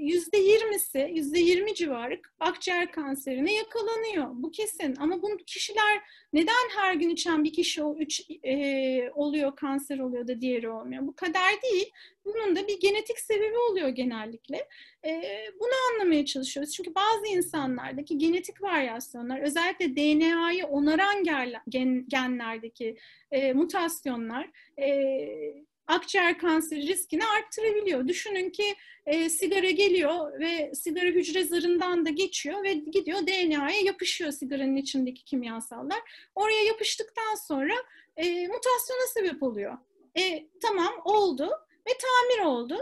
yüzde 0.00 0.38
yirmisi, 0.38 1.10
yüzde 1.14 1.38
yirmi 1.38 1.74
civarı 1.74 2.20
akciğer 2.40 2.92
kanserine 2.92 3.54
yakalanıyor. 3.54 4.30
Bu 4.32 4.50
kesin. 4.50 4.96
Ama 4.98 5.22
bu 5.22 5.36
kişiler 5.46 6.00
neden 6.32 6.70
her 6.76 6.94
gün 6.94 7.08
içen 7.10 7.44
bir 7.44 7.52
kişi 7.52 7.82
o 7.82 7.96
üç 7.96 8.22
e, 8.42 9.10
oluyor, 9.14 9.56
kanser 9.56 9.98
oluyor 9.98 10.28
da 10.28 10.40
diğeri 10.40 10.68
olmuyor? 10.68 11.06
Bu 11.06 11.16
kadar 11.16 11.62
değil. 11.62 11.90
Bunun 12.24 12.56
da 12.56 12.68
bir 12.68 12.80
genetik 12.80 13.18
sebebi 13.18 13.58
oluyor 13.70 13.88
genellikle. 13.88 14.68
E, 15.04 15.22
bunu 15.60 15.72
anlamaya 15.92 16.24
çalışıyoruz. 16.24 16.72
Çünkü 16.72 16.94
bazı 16.94 17.26
insanlardaki 17.26 18.18
genetik 18.18 18.62
varyasyonlar, 18.62 19.40
özellikle 19.40 19.96
DNA'yı 19.96 20.66
onaran 20.66 21.24
gen, 21.68 22.04
genlerdeki 22.08 22.96
e, 23.30 23.52
mutasyonlar, 23.52 24.50
e, 24.78 25.64
akciğer 25.86 26.38
kanseri 26.38 26.86
riskini 26.86 27.26
arttırabiliyor. 27.26 28.08
Düşünün 28.08 28.50
ki 28.50 28.76
e, 29.06 29.30
sigara 29.30 29.70
geliyor 29.70 30.40
ve 30.40 30.74
sigara 30.74 31.06
hücre 31.06 31.44
zarından 31.44 32.06
da 32.06 32.10
geçiyor 32.10 32.62
ve 32.62 32.72
gidiyor 32.72 33.18
DNA'ya 33.18 33.80
yapışıyor 33.80 34.32
sigaranın 34.32 34.76
içindeki 34.76 35.24
kimyasallar. 35.24 36.00
Oraya 36.34 36.64
yapıştıktan 36.64 37.34
sonra 37.34 37.74
e, 38.16 38.24
mutasyona 38.48 39.06
sebep 39.14 39.42
oluyor. 39.42 39.78
E, 40.18 40.48
tamam 40.62 40.92
oldu 41.04 41.50
ve 41.88 41.90
tamir 41.98 42.46
oldu. 42.48 42.78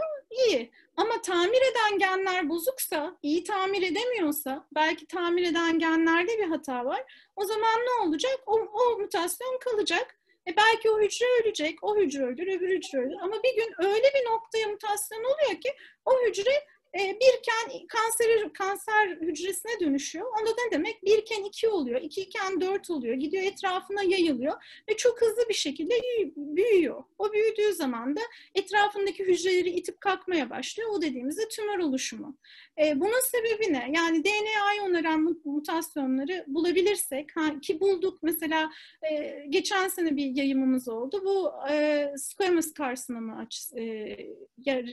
İyi. 0.47 0.71
Ama 0.97 1.21
tamir 1.21 1.61
eden 1.71 1.99
genler 1.99 2.49
bozuksa, 2.49 3.17
iyi 3.21 3.43
tamir 3.43 3.81
edemiyorsa, 3.81 4.67
belki 4.75 5.07
tamir 5.07 5.43
eden 5.43 5.79
genlerde 5.79 6.37
bir 6.37 6.47
hata 6.47 6.85
var. 6.85 7.29
O 7.35 7.45
zaman 7.45 7.79
ne 7.79 8.07
olacak? 8.07 8.39
O, 8.45 8.53
o 8.53 8.99
mutasyon 8.99 9.59
kalacak 9.59 10.19
e 10.47 10.55
belki 10.57 10.89
o 10.89 11.01
hücre 11.01 11.25
ölecek, 11.41 11.83
o 11.83 11.97
hücre 11.97 12.23
ölür, 12.23 12.57
öbür 12.57 12.69
hücre 12.69 12.97
ölür. 12.99 13.15
Ama 13.21 13.43
bir 13.43 13.55
gün 13.55 13.73
öyle 13.79 14.07
bir 14.13 14.25
noktaya 14.25 14.67
mutasyon 14.67 15.23
oluyor 15.23 15.61
ki 15.61 15.69
o 16.05 16.11
hücre 16.25 16.65
birken 16.93 17.87
kanser 17.87 18.53
kanser 18.53 19.09
hücresine 19.09 19.79
dönüşüyor. 19.79 20.25
Onda 20.25 20.49
ne 20.49 20.71
demek? 20.71 21.03
Birken 21.05 21.43
iki 21.43 21.67
oluyor, 21.67 22.01
ikiyken 22.01 22.61
dört 22.61 22.89
oluyor. 22.89 23.15
Gidiyor 23.15 23.43
etrafına 23.43 24.03
yayılıyor 24.03 24.53
ve 24.89 24.97
çok 24.97 25.21
hızlı 25.21 25.49
bir 25.49 25.53
şekilde 25.53 25.93
büyüyor. 26.35 27.03
O 27.17 27.33
büyüdüğü 27.33 27.73
zaman 27.73 28.15
da 28.15 28.21
etrafındaki 28.55 29.23
hücreleri 29.23 29.69
itip 29.69 30.01
kalkmaya 30.01 30.49
başlıyor. 30.49 30.89
O 30.93 31.01
dediğimizde 31.01 31.47
tümör 31.47 31.79
oluşumu. 31.79 32.37
E, 32.83 32.99
bunun 32.99 33.31
sebebi 33.31 33.73
ne? 33.73 33.91
Yani 33.95 34.23
DNA'yı 34.23 34.81
onaran 34.81 35.37
mutasyonları 35.45 36.45
bulabilirsek 36.47 37.29
ki 37.61 37.79
bulduk 37.79 38.19
mesela 38.23 38.71
e, 39.11 39.45
geçen 39.49 39.87
sene 39.87 40.15
bir 40.15 40.35
yayımımız 40.35 40.89
oldu. 40.89 41.21
Bu 41.25 41.51
e, 41.71 42.07
squamous 42.17 42.73
karsinoma 42.73 43.47
e, 43.75 43.83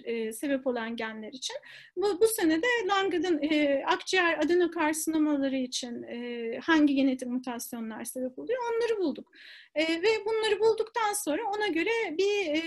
e, 0.05 0.33
sebep 0.33 0.67
olan 0.67 0.97
genler 0.97 1.33
için. 1.33 1.57
Bu, 1.97 2.21
bu 2.21 2.27
sene 2.27 2.63
de 2.63 2.67
Langer'ın 2.89 3.43
e, 3.43 3.85
akciğer 3.87 4.39
adenokarsinomaları 4.39 5.57
için 5.57 6.03
e, 6.03 6.59
hangi 6.59 6.95
genetik 6.95 7.29
mutasyonlar 7.29 8.05
sebep 8.05 8.39
oluyor 8.39 8.61
onları 8.73 8.99
bulduk. 8.99 9.33
E, 9.75 9.83
ve 10.03 10.09
bunları 10.27 10.61
bulduktan 10.61 11.13
sonra 11.13 11.43
ona 11.57 11.67
göre 11.67 12.19
bir 12.19 12.47
e, 12.47 12.61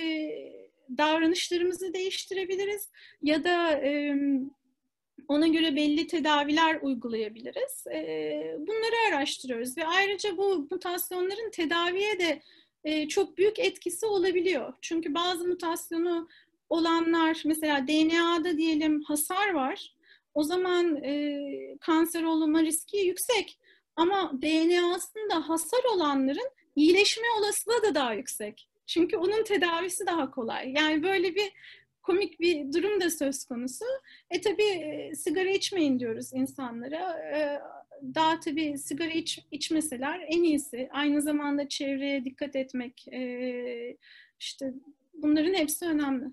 davranışlarımızı 0.98 1.94
değiştirebiliriz 1.94 2.90
ya 3.22 3.44
da 3.44 3.72
e, 3.72 4.16
ona 5.28 5.48
göre 5.48 5.76
belli 5.76 6.08
tedaviler 6.08 6.80
uygulayabiliriz. 6.82 7.86
Bunları 8.68 8.96
araştırıyoruz 9.10 9.78
ve 9.78 9.86
ayrıca 9.86 10.38
bu 10.38 10.68
mutasyonların 10.72 11.52
tedaviye 11.52 12.20
de 12.20 12.42
çok 13.08 13.38
büyük 13.38 13.60
etkisi 13.60 14.06
olabiliyor. 14.06 14.74
Çünkü 14.82 15.14
bazı 15.14 15.48
mutasyonu 15.48 16.28
olanlar 16.78 17.42
mesela 17.46 17.88
DNA'da 17.88 18.58
diyelim 18.58 19.02
hasar 19.04 19.54
var. 19.54 19.96
O 20.34 20.44
zaman 20.44 21.02
kanser 21.80 22.24
olma 22.24 22.64
riski 22.64 22.98
yüksek. 22.98 23.60
Ama 23.96 24.32
DNA'sında 24.42 25.50
hasar 25.50 25.84
olanların 25.96 26.50
iyileşme 26.76 27.24
olasılığı 27.40 27.84
da 27.84 27.96
daha 27.96 28.14
yüksek. 28.14 28.68
Çünkü 28.88 29.18
onun 29.18 29.44
tedavisi 29.44 30.06
daha 30.06 30.32
kolay. 30.32 30.74
Yani 30.78 31.04
böyle 31.04 31.36
bir 31.36 31.52
komik 32.02 32.40
bir 32.40 32.74
durum 32.74 33.02
da 33.02 33.10
söz 33.10 33.46
konusu. 33.46 33.86
E 34.30 34.42
tabii 34.42 34.64
e, 34.64 35.16
sigara 35.16 35.50
içmeyin 35.50 36.00
diyoruz 36.00 36.34
insanlara. 36.34 37.20
E, 37.38 37.60
daha 38.16 38.40
tabii 38.40 38.78
sigara 38.78 39.12
iç, 39.12 39.40
içmeseler 39.52 40.26
en 40.28 40.44
iyisi. 40.44 40.90
Aynı 40.92 41.22
zamanda 41.22 41.70
çevreye 41.70 42.26
dikkat 42.26 42.56
etmek, 42.56 43.08
e, 43.08 43.98
İşte 44.40 44.74
bunların 45.14 45.54
hepsi 45.54 45.86
önemli. 45.86 46.26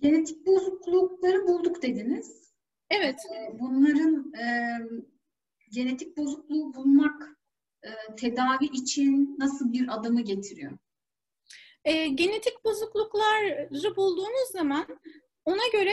Genetik 0.00 0.46
bozuklukları 0.46 1.48
bulduk 1.48 1.82
dediniz. 1.82 2.52
Evet. 2.90 3.20
Ee, 3.34 3.60
bunların 3.60 4.32
e, 4.34 4.46
genetik 5.72 6.16
bozukluğu 6.16 6.74
bulmak 6.74 7.38
e, 7.82 7.90
tedavi 8.16 8.64
için 8.64 9.36
nasıl 9.38 9.72
bir 9.72 9.94
adımı 9.94 10.20
getiriyor? 10.20 10.72
E, 11.84 12.08
genetik 12.08 12.64
bozuklukları 12.64 13.96
bulduğumuz 13.96 14.50
zaman 14.52 14.86
ona 15.44 15.68
göre 15.72 15.92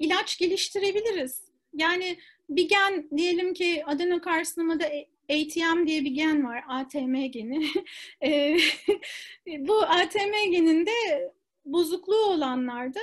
ilaç 0.00 0.38
geliştirebiliriz. 0.38 1.42
Yani 1.74 2.18
bir 2.50 2.68
gen 2.68 3.08
diyelim 3.16 3.54
ki 3.54 3.82
adenokarsinomada 3.86 4.84
ATM 5.30 5.86
diye 5.86 6.04
bir 6.04 6.10
gen 6.10 6.46
var, 6.46 6.64
ATM 6.68 7.14
geni. 7.14 7.66
e, 8.22 8.56
bu 9.58 9.82
ATM 9.82 10.50
geninde 10.50 10.92
bozukluğu 11.64 12.24
olanlarda 12.26 13.00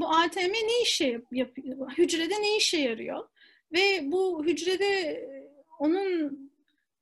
bu 0.00 0.08
ATM 0.08 0.52
ne 0.52 0.82
işe 0.82 1.20
yapıyor? 1.32 1.92
Hücrede 1.98 2.42
ne 2.42 2.56
işe 2.56 2.80
yarıyor? 2.80 3.28
Ve 3.72 4.00
bu 4.02 4.44
hücrede 4.44 5.22
onun 5.78 6.38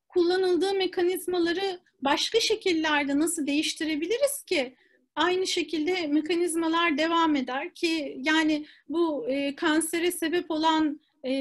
kullanıldığı 0.07 0.73
mekanizmaları 0.73 1.79
başka 2.01 2.39
şekillerde 2.39 3.19
nasıl 3.19 3.47
değiştirebiliriz 3.47 4.43
ki 4.43 4.75
aynı 5.15 5.47
şekilde 5.47 6.07
mekanizmalar 6.07 6.97
devam 6.97 7.35
eder 7.35 7.73
ki 7.73 8.17
yani 8.19 8.65
bu 8.89 9.29
e, 9.29 9.55
kansere 9.55 10.11
sebep 10.11 10.51
olan 10.51 10.99
e, 11.25 11.31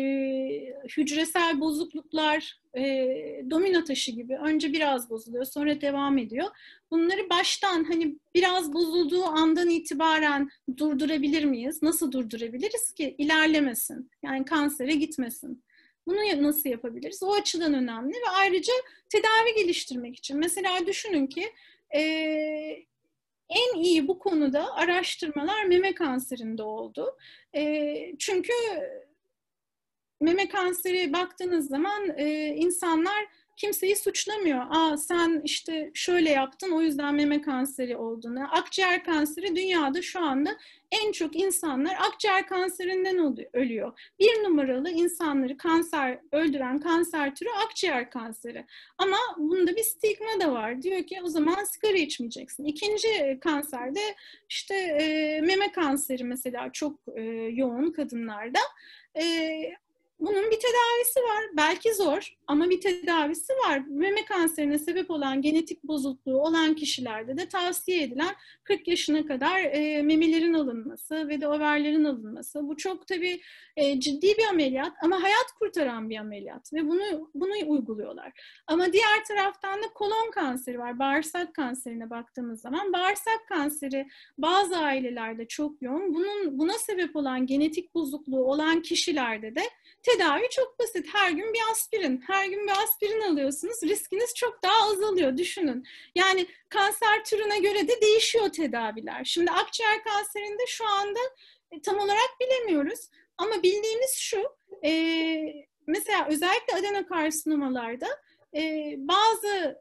hücresel 0.97 1.61
bozukluklar 1.61 2.61
e, 2.77 2.83
domino 3.51 3.85
taşı 3.85 4.11
gibi 4.11 4.37
önce 4.37 4.73
biraz 4.73 5.11
bozuluyor 5.11 5.45
sonra 5.45 5.81
devam 5.81 6.19
ediyor. 6.19 6.47
Bunları 6.91 7.31
baştan 7.31 7.85
hani 7.85 8.17
biraz 8.35 8.73
bozulduğu 8.73 9.25
andan 9.25 9.71
itibaren 9.71 10.51
durdurabilir 10.77 11.45
miyiz? 11.45 11.83
Nasıl 11.83 12.13
durdurabiliriz 12.13 12.93
ki 12.93 13.15
ilerlemesin? 13.19 14.11
Yani 14.23 14.45
kansere 14.45 14.93
gitmesin. 14.93 15.63
Bunu 16.07 16.43
nasıl 16.43 16.69
yapabiliriz? 16.69 17.23
O 17.23 17.33
açıdan 17.33 17.75
önemli 17.75 18.15
ve 18.15 18.31
ayrıca 18.35 18.73
tedavi 19.09 19.55
geliştirmek 19.57 20.17
için. 20.17 20.39
Mesela 20.39 20.87
düşünün 20.87 21.27
ki 21.27 21.53
e, 21.95 22.01
en 23.49 23.83
iyi 23.83 24.09
bu 24.09 24.19
konuda 24.19 24.75
araştırmalar 24.75 25.65
meme 25.65 25.95
kanserinde 25.95 26.63
oldu. 26.63 27.17
E, 27.55 28.13
çünkü 28.19 28.53
meme 30.21 30.49
kanseri 30.49 31.13
baktığınız 31.13 31.69
zaman 31.69 32.19
e, 32.19 32.55
insanlar 32.57 33.27
kimseyi 33.57 33.97
suçlamıyor. 33.97 34.65
Aa 34.71 34.97
sen 34.97 35.41
işte 35.45 35.91
şöyle 35.95 36.31
yaptın 36.31 36.71
o 36.71 36.83
yüzden 36.83 37.15
meme 37.15 37.41
kanseri 37.41 37.97
olduğunu. 37.97 38.41
Akciğer 38.51 39.05
kanseri 39.05 39.57
dünyada 39.57 40.03
şu 40.03 40.21
anda 40.21 40.57
en 40.91 41.13
çok 41.13 41.37
insanlar 41.37 41.97
akciğer 42.09 42.47
kanserinden 42.47 43.37
ölüyor. 43.53 44.13
Bir 44.19 44.45
numaralı 44.45 44.91
insanları 44.91 45.57
kanser 45.57 46.19
öldüren 46.33 46.79
kanser 46.79 47.35
türü 47.35 47.49
akciğer 47.67 48.11
kanseri. 48.11 48.67
Ama 48.99 49.17
bunda 49.39 49.77
bir 49.77 49.83
stigma 49.83 50.41
da 50.41 50.53
var. 50.53 50.83
Diyor 50.83 51.03
ki 51.03 51.21
o 51.25 51.29
zaman 51.29 51.65
sigara 51.65 51.97
içmeyeceksin. 51.97 52.65
İkinci 52.65 53.39
kanserde 53.41 54.01
işte 54.49 54.75
e, 54.75 55.41
meme 55.41 55.73
kanseri 55.73 56.25
mesela 56.25 56.73
çok 56.73 57.01
e, 57.17 57.23
yoğun 57.53 57.93
kadınlarda. 57.93 58.61
E, 59.17 59.23
bunun 60.21 60.51
bir 60.51 60.61
tedavisi 60.61 61.21
var. 61.21 61.45
Belki 61.57 61.95
zor 61.95 62.37
ama 62.47 62.71
bir 62.71 62.81
tedavisi 62.81 63.53
var. 63.53 63.83
Meme 63.89 64.25
kanserine 64.25 64.79
sebep 64.79 65.11
olan 65.11 65.43
genetik 65.43 65.85
bozukluğu 65.85 66.41
olan 66.41 66.75
kişilerde 66.75 67.37
de 67.37 67.49
tavsiye 67.49 68.03
edilen 68.03 68.35
40 68.65 68.89
yaşına 68.89 69.27
kadar 69.27 69.61
e, 69.61 70.03
memelerin 70.03 70.55
alınması 70.55 71.29
ve 71.29 71.41
de 71.41 71.49
overlerin 71.49 72.05
alınması. 72.05 72.69
Bu 72.69 72.77
çok 72.77 73.07
tabii 73.07 73.41
e, 73.77 74.01
ciddi 74.01 74.27
bir 74.39 74.47
ameliyat 74.51 74.93
ama 75.03 75.23
hayat 75.23 75.53
kurtaran 75.59 76.11
bir 76.11 76.17
ameliyat 76.17 76.73
ve 76.73 76.89
bunu 76.89 77.31
bunu 77.35 77.53
uyguluyorlar. 77.67 78.33
Ama 78.67 78.93
diğer 78.93 79.25
taraftan 79.29 79.83
da 79.83 79.89
kolon 79.95 80.31
kanseri 80.31 80.79
var. 80.79 80.99
Bağırsak 80.99 81.55
kanserine 81.55 82.11
baktığımız 82.11 82.61
zaman 82.61 82.93
bağırsak 82.93 83.49
kanseri 83.49 84.07
bazı 84.39 84.77
ailelerde 84.77 85.49
çok 85.49 85.83
yoğun. 85.83 86.15
Bunun 86.15 86.59
buna 86.59 86.73
sebep 86.73 87.17
olan 87.17 87.47
genetik 87.47 87.95
bozukluğu 87.95 88.45
olan 88.45 88.83
kişilerde 88.83 89.55
de 89.55 89.63
tedavi 90.07 90.49
çok 90.51 90.79
basit. 90.79 91.07
Her 91.13 91.31
gün 91.31 91.53
bir 91.53 91.61
aspirin, 91.73 92.25
her 92.27 92.47
gün 92.47 92.67
bir 92.67 92.73
aspirin 92.83 93.21
alıyorsunuz. 93.21 93.83
Riskiniz 93.83 94.35
çok 94.35 94.63
daha 94.63 94.91
azalıyor 94.91 95.37
düşünün. 95.37 95.85
Yani 96.15 96.47
kanser 96.69 97.25
türüne 97.25 97.59
göre 97.59 97.89
de 97.89 98.01
değişiyor 98.01 98.49
tedaviler. 98.49 99.25
Şimdi 99.25 99.51
akciğer 99.51 100.05
kanserinde 100.05 100.67
şu 100.67 100.89
anda 100.89 101.19
e, 101.73 101.81
tam 101.81 101.99
olarak 101.99 102.31
bilemiyoruz. 102.41 103.01
Ama 103.39 103.63
bildiğimiz 103.63 104.15
şu, 104.19 104.43
e, 104.85 104.93
mesela 105.87 106.27
özellikle 106.29 106.75
adenokarsinomalarda 106.77 108.09
e, 108.57 108.95
bazı 108.99 109.81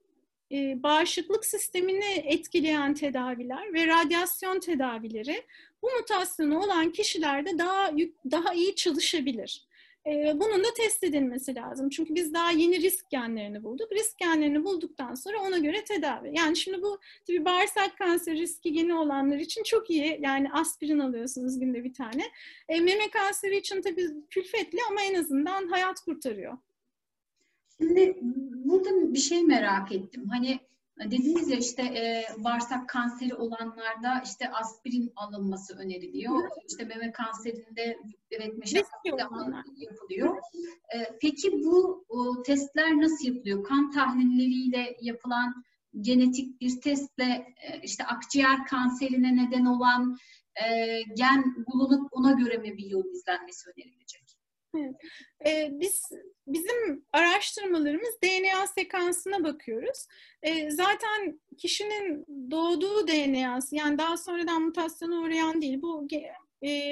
e, 0.51 0.83
bağışıklık 0.83 1.45
sistemini 1.45 2.23
etkileyen 2.25 2.93
tedaviler 2.93 3.73
ve 3.73 3.87
radyasyon 3.87 4.59
tedavileri 4.59 5.43
bu 5.81 5.89
mutasyonu 5.99 6.59
olan 6.59 6.91
kişilerde 6.91 7.57
daha 7.57 7.91
daha 8.31 8.53
iyi 8.53 8.75
çalışabilir. 8.75 9.65
Ee, 10.07 10.33
bunun 10.39 10.63
da 10.63 10.73
test 10.77 11.03
edilmesi 11.03 11.55
lazım. 11.55 11.89
Çünkü 11.89 12.15
biz 12.15 12.33
daha 12.33 12.51
yeni 12.51 12.81
risk 12.81 13.09
genlerini 13.09 13.63
bulduk. 13.63 13.91
Risk 13.91 14.17
genlerini 14.17 14.63
bulduktan 14.63 15.15
sonra 15.15 15.41
ona 15.41 15.57
göre 15.57 15.83
tedavi. 15.83 16.31
Yani 16.37 16.57
şimdi 16.57 16.81
bu 16.81 16.99
tabii 17.27 17.45
bağırsak 17.45 17.97
kanseri 17.97 18.37
riski 18.37 18.73
geni 18.73 18.93
olanlar 18.93 19.37
için 19.37 19.63
çok 19.63 19.89
iyi. 19.89 20.19
Yani 20.21 20.51
aspirin 20.51 20.99
alıyorsunuz 20.99 21.59
günde 21.59 21.83
bir 21.83 21.93
tane. 21.93 22.23
E, 22.69 22.79
meme 22.79 23.09
kanseri 23.09 23.57
için 23.57 23.81
tabii 23.81 24.09
külfetli 24.29 24.79
ama 24.89 25.01
en 25.01 25.13
azından 25.13 25.67
hayat 25.67 26.01
kurtarıyor. 26.01 26.57
Şimdi 27.77 28.17
burada 28.65 29.13
bir 29.13 29.19
şey 29.19 29.43
merak 29.43 29.91
ettim. 29.91 30.23
Hani 30.29 30.59
Dediğiniz 31.03 31.49
ya 31.49 31.57
işte 31.57 31.81
e, 31.81 32.25
bağırsak 32.37 32.89
kanseri 32.89 33.35
olanlarda 33.35 34.21
işte 34.25 34.51
aspirin 34.51 35.13
alınması 35.15 35.77
öneriliyor. 35.77 36.43
Hı. 36.43 36.49
İşte 36.69 36.85
meme 36.85 37.11
kanserinde 37.11 37.97
evet 38.31 38.57
meşakkatli 38.57 39.09
yapılıyor. 39.75 40.37
E, 40.95 41.17
peki 41.21 41.63
bu 41.63 42.05
o, 42.09 42.43
testler 42.43 43.01
nasıl 43.01 43.27
yapılıyor? 43.27 43.63
Kan 43.63 43.91
tahlilleriyle 43.91 44.97
yapılan 45.01 45.63
genetik 46.01 46.61
bir 46.61 46.81
testle 46.81 47.45
e, 47.61 47.81
işte 47.83 48.05
akciğer 48.05 48.65
kanserine 48.65 49.35
neden 49.35 49.65
olan 49.65 50.17
e, 50.65 51.01
gen 51.17 51.65
bulunup 51.67 52.09
ona 52.11 52.31
göre 52.31 52.57
mi 52.57 52.77
bir 52.77 52.85
yol 52.85 53.05
izlenmesi 53.05 53.69
önerilecek? 53.69 54.24
Evet. 55.39 55.71
Biz 55.71 56.01
bizim 56.47 57.05
araştırmalarımız 57.13 58.15
DNA 58.23 58.67
sekansına 58.67 59.43
bakıyoruz. 59.43 60.07
Zaten 60.69 61.39
kişinin 61.57 62.25
doğduğu 62.51 63.07
DNA'sı 63.07 63.75
yani 63.75 63.97
daha 63.97 64.17
sonradan 64.17 64.61
mutasyona 64.61 65.21
uğrayan 65.21 65.61
değil. 65.61 65.81
Bu 65.81 66.07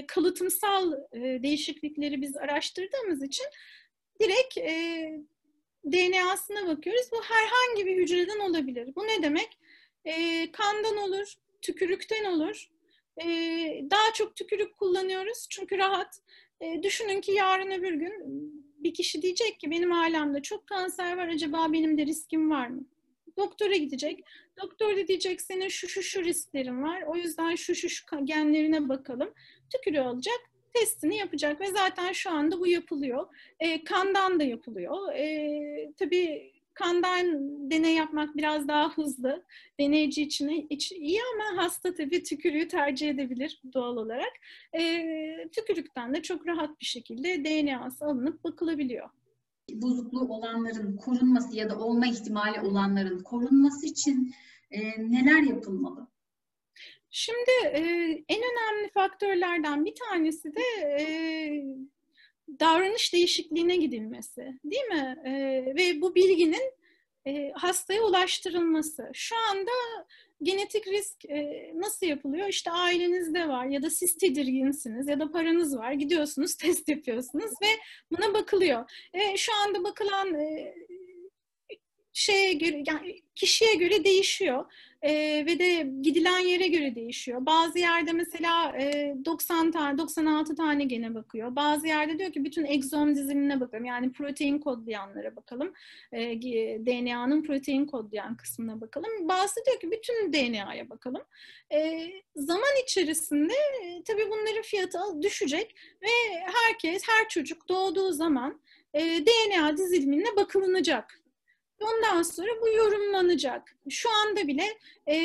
kalıtımsal 0.08 0.92
değişiklikleri 1.16 2.22
biz 2.22 2.38
araştırdığımız 2.38 3.24
için 3.24 3.46
direkt 4.22 4.58
DNA'sına 5.86 6.68
bakıyoruz. 6.68 7.12
Bu 7.12 7.24
herhangi 7.24 7.86
bir 7.86 7.98
hücreden 7.98 8.40
olabilir. 8.40 8.96
Bu 8.96 9.04
ne 9.08 9.24
demek? 9.24 9.58
Kandan 10.54 10.98
olur, 10.98 11.34
tükürükten 11.62 12.26
olur. 12.26 12.70
Daha 13.92 14.14
çok 14.14 14.36
tükürük 14.36 14.78
kullanıyoruz 14.78 15.48
çünkü 15.50 15.78
rahat. 15.78 16.20
E, 16.62 16.84
düşünün 16.84 17.22
ki 17.22 17.32
yarın 17.32 17.72
öbür 17.72 17.94
gün 17.94 18.14
bir 18.78 18.94
kişi 18.94 19.22
diyecek 19.22 19.60
ki 19.60 19.72
benim 19.72 19.94
ailemde 19.94 20.42
çok 20.42 20.68
kanser 20.68 21.18
var 21.18 21.28
acaba 21.28 21.74
benim 21.74 21.98
de 21.98 22.06
riskim 22.06 22.52
var 22.52 22.68
mı? 22.68 22.86
Doktora 23.38 23.76
gidecek. 23.76 24.24
Doktor 24.62 24.98
da 24.98 25.08
diyecek 25.08 25.42
senin 25.42 25.68
şu 25.68 25.88
şu 25.88 26.04
şu 26.04 26.24
risklerin 26.24 26.84
var. 26.84 27.02
O 27.02 27.16
yüzden 27.16 27.56
şu 27.56 27.76
şu 27.76 27.90
şu 27.90 28.26
genlerine 28.26 28.90
bakalım. 28.90 29.34
Tükürüğü 29.74 30.02
alacak 30.02 30.40
testini 30.74 31.18
yapacak 31.18 31.62
ve 31.62 31.68
zaten 31.68 32.12
şu 32.12 32.32
anda 32.32 32.60
bu 32.60 32.68
yapılıyor. 32.68 33.28
E, 33.60 33.84
kandan 33.84 34.40
da 34.40 34.44
yapılıyor. 34.44 35.14
E, 35.14 35.94
tabii 35.98 36.53
kandan 36.74 37.26
deney 37.72 37.96
yapmak 37.96 38.38
biraz 38.38 38.68
daha 38.68 38.94
hızlı. 38.94 39.44
Deneyci 39.80 40.22
için 40.22 40.68
iyi 40.96 41.20
ama 41.34 41.64
hasta 41.64 41.94
tabii 41.94 42.24
tükürüğü 42.24 42.68
tercih 42.68 43.10
edebilir 43.10 43.62
doğal 43.74 43.98
olarak. 43.98 44.34
E, 44.74 45.06
tükürükten 45.56 46.14
de 46.14 46.22
çok 46.22 46.48
rahat 46.48 46.82
bir 46.82 46.86
şekilde 46.86 47.46
DNA'sı 47.46 48.06
alınıp 48.06 48.44
bakılabiliyor. 48.44 49.10
Bozukluğu 49.72 50.34
olanların 50.34 50.98
korunması 50.98 51.56
ya 51.56 51.70
da 51.70 51.80
olma 51.80 52.08
ihtimali 52.08 52.62
olanların 52.62 53.20
korunması 53.20 53.86
için 53.86 54.34
e, 54.72 54.80
neler 55.12 55.42
yapılmalı? 55.42 56.08
Şimdi 57.10 57.52
e, 57.64 57.80
en 58.30 58.42
önemli 58.42 58.90
faktörlerden 58.94 59.86
bir 59.86 59.94
tanesi 59.96 60.56
de 60.56 60.62
e, 60.82 61.06
davranış 62.60 63.14
değişikliğine 63.14 63.76
gidilmesi, 63.76 64.60
değil 64.64 64.84
mi? 64.84 65.16
E, 65.26 65.32
ve 65.76 66.02
bu 66.02 66.16
bilginin 66.16 66.74
e, 67.28 67.52
hastaya 67.52 68.04
ulaştırılması. 68.04 69.10
Şu 69.14 69.36
anda 69.52 69.72
genetik 70.44 70.88
risk 70.88 71.26
e, 71.26 71.72
nasıl 71.76 72.06
yapılıyor? 72.06 72.48
İşte 72.48 72.72
ailenizde 72.72 73.48
var 73.48 73.66
ya 73.66 73.84
da 73.84 73.90
siz 73.90 74.18
tedirginsiniz 74.18 75.08
ya 75.08 75.20
da 75.20 75.32
paranız 75.32 75.78
var. 75.78 75.92
Gidiyorsunuz 75.92 76.56
test 76.58 76.90
yapıyorsunuz 76.90 77.52
ve 77.62 77.68
buna 78.12 78.34
bakılıyor. 78.34 78.92
E, 79.14 79.38
şu 79.38 79.52
anda 79.56 79.84
bakılan 79.84 80.36
e, 80.36 80.76
şeye 82.14 82.54
göre 82.54 82.84
yani 82.88 83.22
kişiye 83.36 83.76
göre 83.76 84.04
değişiyor 84.04 84.66
e, 85.04 85.44
ve 85.46 85.60
de 85.60 85.92
gidilen 86.02 86.40
yere 86.40 86.68
göre 86.68 86.96
değişiyor. 86.96 87.46
Bazı 87.46 87.80
yerde 87.80 88.12
mesela 88.12 88.78
e, 88.78 89.16
90 89.26 89.72
tane 89.72 89.98
96 89.98 90.56
tane 90.56 90.84
gene 90.84 91.16
bakıyor. 91.16 91.56
Bazı 91.56 91.88
yerde 91.88 92.20
diyor 92.20 92.32
ki 92.32 92.46
bütün 92.46 92.66
egzom 92.66 93.16
dizilimine 93.16 93.60
bakalım. 93.60 93.86
Yani 93.86 94.12
protein 94.12 94.60
kodlayanlara 94.60 95.36
bakalım. 95.36 95.74
E, 96.12 96.42
DNA'nın 96.86 97.44
protein 97.44 97.86
kodlayan 97.86 98.38
kısmına 98.38 98.82
bakalım. 98.82 99.10
Bazı 99.22 99.56
diyor 99.66 99.80
ki 99.80 99.92
bütün 99.92 100.34
DNA'ya 100.34 100.90
bakalım. 100.90 101.22
E, 101.74 102.08
zaman 102.36 102.84
içerisinde 102.84 103.54
e, 103.84 104.04
tabii 104.04 104.26
bunların 104.32 104.62
fiyatı 104.62 105.00
düşecek 105.22 105.76
ve 106.02 106.08
herkes 106.54 107.04
her 107.08 107.30
çocuk 107.30 107.70
doğduğu 107.70 108.12
zaman 108.12 108.62
e, 108.94 109.02
DNA 109.02 109.78
dizilimine 109.78 110.36
bakılınacak 110.36 111.23
Ondan 111.82 112.22
sonra 112.22 112.50
bu 112.62 112.70
yorumlanacak. 112.70 113.76
Şu 113.90 114.10
anda 114.10 114.48
bile 114.48 114.66
e, 115.08 115.18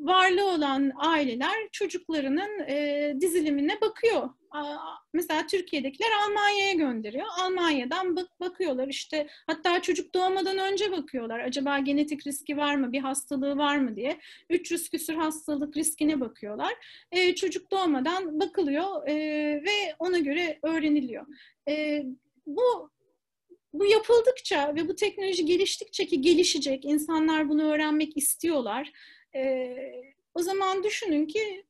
varlığı 0.00 0.50
olan 0.50 0.92
aileler 0.96 1.68
çocuklarının 1.72 2.60
e, 2.68 3.14
dizilimine 3.20 3.80
bakıyor. 3.80 4.30
Mesela 5.12 5.46
Türkiye'dekiler 5.46 6.08
Almanya'ya 6.24 6.72
gönderiyor. 6.72 7.26
Almanya'dan 7.38 8.16
bak 8.16 8.40
bakıyorlar 8.40 8.88
işte 8.88 9.26
hatta 9.46 9.82
çocuk 9.82 10.14
doğmadan 10.14 10.58
önce 10.58 10.92
bakıyorlar. 10.92 11.40
Acaba 11.40 11.78
genetik 11.78 12.26
riski 12.26 12.56
var 12.56 12.74
mı, 12.74 12.92
bir 12.92 13.00
hastalığı 13.00 13.56
var 13.56 13.78
mı 13.78 13.96
diye. 13.96 14.18
300 14.50 14.88
küsür 14.88 15.14
hastalık 15.14 15.76
riskine 15.76 16.20
bakıyorlar. 16.20 16.74
E, 17.12 17.34
çocuk 17.34 17.70
doğmadan 17.70 18.40
bakılıyor 18.40 19.08
e, 19.08 19.14
ve 19.64 19.94
ona 19.98 20.18
göre 20.18 20.58
öğreniliyor. 20.62 21.26
E, 21.68 22.02
bu 22.46 22.90
bu 23.72 23.86
yapıldıkça 23.86 24.74
ve 24.74 24.88
bu 24.88 24.96
teknoloji 24.96 25.44
geliştikçe 25.44 26.06
ki 26.06 26.20
gelişecek, 26.20 26.84
insanlar 26.84 27.48
bunu 27.48 27.72
öğrenmek 27.72 28.16
istiyorlar. 28.16 28.92
E, 29.34 29.74
o 30.34 30.42
zaman 30.42 30.84
düşünün 30.84 31.26
ki 31.26 31.64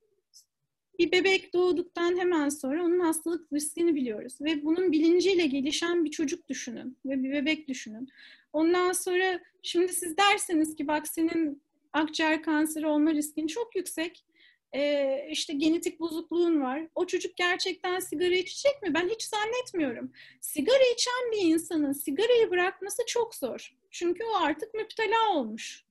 bir 0.99 1.13
bebek 1.13 1.55
doğduktan 1.55 2.19
hemen 2.19 2.49
sonra 2.49 2.85
onun 2.85 3.01
hastalık 3.01 3.53
riskini 3.53 3.95
biliyoruz. 3.95 4.41
Ve 4.41 4.65
bunun 4.65 4.93
bilinciyle 4.93 5.47
gelişen 5.47 6.05
bir 6.05 6.11
çocuk 6.11 6.49
düşünün 6.49 6.97
ve 7.07 7.23
bir 7.23 7.33
bebek 7.33 7.69
düşünün. 7.69 8.09
Ondan 8.53 8.93
sonra 8.93 9.41
şimdi 9.63 9.93
siz 9.93 10.17
derseniz 10.17 10.77
ki 10.77 10.89
bak 10.89 11.09
senin 11.09 11.63
akciğer 11.93 12.43
kanseri 12.43 12.87
olma 12.87 13.15
riskin 13.15 13.47
çok 13.47 13.77
yüksek 13.77 14.25
e, 14.73 15.27
işte 15.31 15.53
genetik 15.53 16.01
bozukluğun 16.01 16.61
var. 16.61 16.87
O 16.95 17.07
çocuk 17.07 17.37
gerçekten 17.37 17.99
sigara 17.99 18.35
içecek 18.35 18.83
mi? 18.83 18.95
Ben 18.95 19.09
hiç 19.09 19.23
zannetmiyorum. 19.23 20.13
Sigara 20.41 20.85
içen 20.95 21.33
bir 21.33 21.55
insanın 21.55 21.93
sigarayı 21.93 22.51
bırakması 22.51 23.03
çok 23.07 23.35
zor. 23.35 23.77
Çünkü 23.91 24.25
o 24.25 24.35
artık 24.35 24.75
müptela 24.75 25.31
olmuş. 25.35 25.85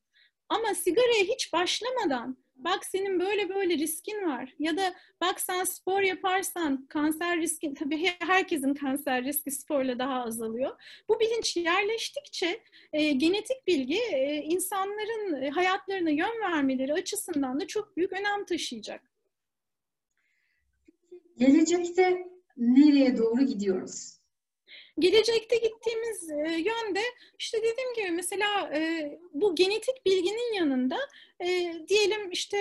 Ama 0.50 0.76
sigaraya 0.76 1.24
hiç 1.24 1.54
başlamadan 1.54 2.38
bak 2.58 2.86
senin 2.86 3.20
böyle 3.20 3.50
böyle 3.50 3.78
riskin 3.78 4.28
var 4.28 4.56
ya 4.60 4.78
da 4.78 4.94
bak 5.22 5.42
sen 5.42 5.64
spor 5.64 6.02
yaparsan 6.02 6.86
kanser 6.90 7.42
riski 7.42 7.74
tabii 7.80 8.10
herkesin 8.20 8.74
kanser 8.74 9.24
riski 9.24 9.52
sporla 9.52 10.00
daha 10.00 10.24
azalıyor. 10.24 10.82
Bu 11.10 11.20
bilinç 11.20 11.58
yerleştikçe 11.58 12.62
e, 12.94 13.12
genetik 13.12 13.68
bilgi 13.68 14.00
e, 14.00 14.36
insanların 14.36 15.52
hayatlarına 15.52 16.10
yön 16.10 16.42
vermeleri 16.42 16.94
açısından 16.94 17.60
da 17.60 17.68
çok 17.68 17.98
büyük 17.98 18.14
önem 18.14 18.46
taşıyacak. 18.46 19.02
Gelecekte 21.38 22.28
nereye 22.58 23.18
doğru 23.18 23.44
gidiyoruz? 23.44 24.17
Gelecekte 25.00 25.56
gittiğimiz 25.58 26.30
e, 26.30 26.58
yönde 26.58 27.02
işte 27.40 27.58
dediğim 27.58 27.94
gibi 27.96 28.12
mesela 28.12 28.72
e, 28.74 29.12
bu 29.34 29.56
genetik 29.56 30.06
bilginin 30.06 30.54
yanında 30.54 30.98
e, 31.40 31.74
diyelim 31.88 32.32
işte 32.32 32.58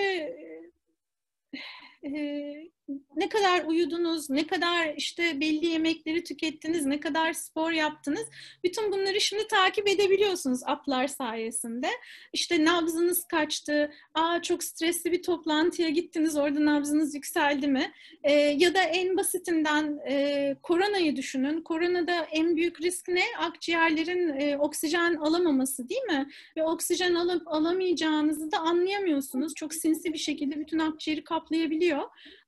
e, 2.15 2.71
ne 3.15 3.29
kadar 3.29 3.65
uyudunuz, 3.65 4.29
ne 4.29 4.47
kadar 4.47 4.93
işte 4.97 5.39
belli 5.39 5.65
yemekleri 5.65 6.23
tükettiniz, 6.23 6.85
ne 6.85 6.99
kadar 6.99 7.33
spor 7.33 7.71
yaptınız. 7.71 8.25
Bütün 8.63 8.91
bunları 8.91 9.21
şimdi 9.21 9.47
takip 9.47 9.87
edebiliyorsunuz 9.87 10.61
app'lar 10.65 11.07
sayesinde. 11.07 11.87
İşte 12.33 12.65
nabzınız 12.65 13.23
kaçtı, 13.23 13.91
aa 14.13 14.41
çok 14.41 14.63
stresli 14.63 15.11
bir 15.11 15.23
toplantıya 15.23 15.89
gittiniz, 15.89 16.37
orada 16.37 16.65
nabzınız 16.65 17.15
yükseldi 17.15 17.67
mi? 17.67 17.91
E, 18.23 18.31
ya 18.33 18.73
da 18.73 18.81
en 18.81 19.17
basitinden 19.17 19.99
e, 20.09 20.55
koronayı 20.63 21.15
düşünün. 21.15 21.61
Koronada 21.61 22.27
en 22.31 22.55
büyük 22.55 22.81
risk 22.81 23.07
ne? 23.07 23.23
Akciğerlerin 23.39 24.39
e, 24.39 24.57
oksijen 24.57 25.15
alamaması 25.15 25.89
değil 25.89 26.03
mi? 26.03 26.29
Ve 26.57 26.63
oksijen 26.63 27.13
alıp 27.13 27.47
alamayacağınızı 27.47 28.51
da 28.51 28.57
anlayamıyorsunuz. 28.57 29.53
Çok 29.55 29.73
sinsi 29.73 30.13
bir 30.13 30.17
şekilde 30.17 30.59
bütün 30.59 30.79
akciğeri 30.79 31.23
kaplayabiliyor. 31.23 31.96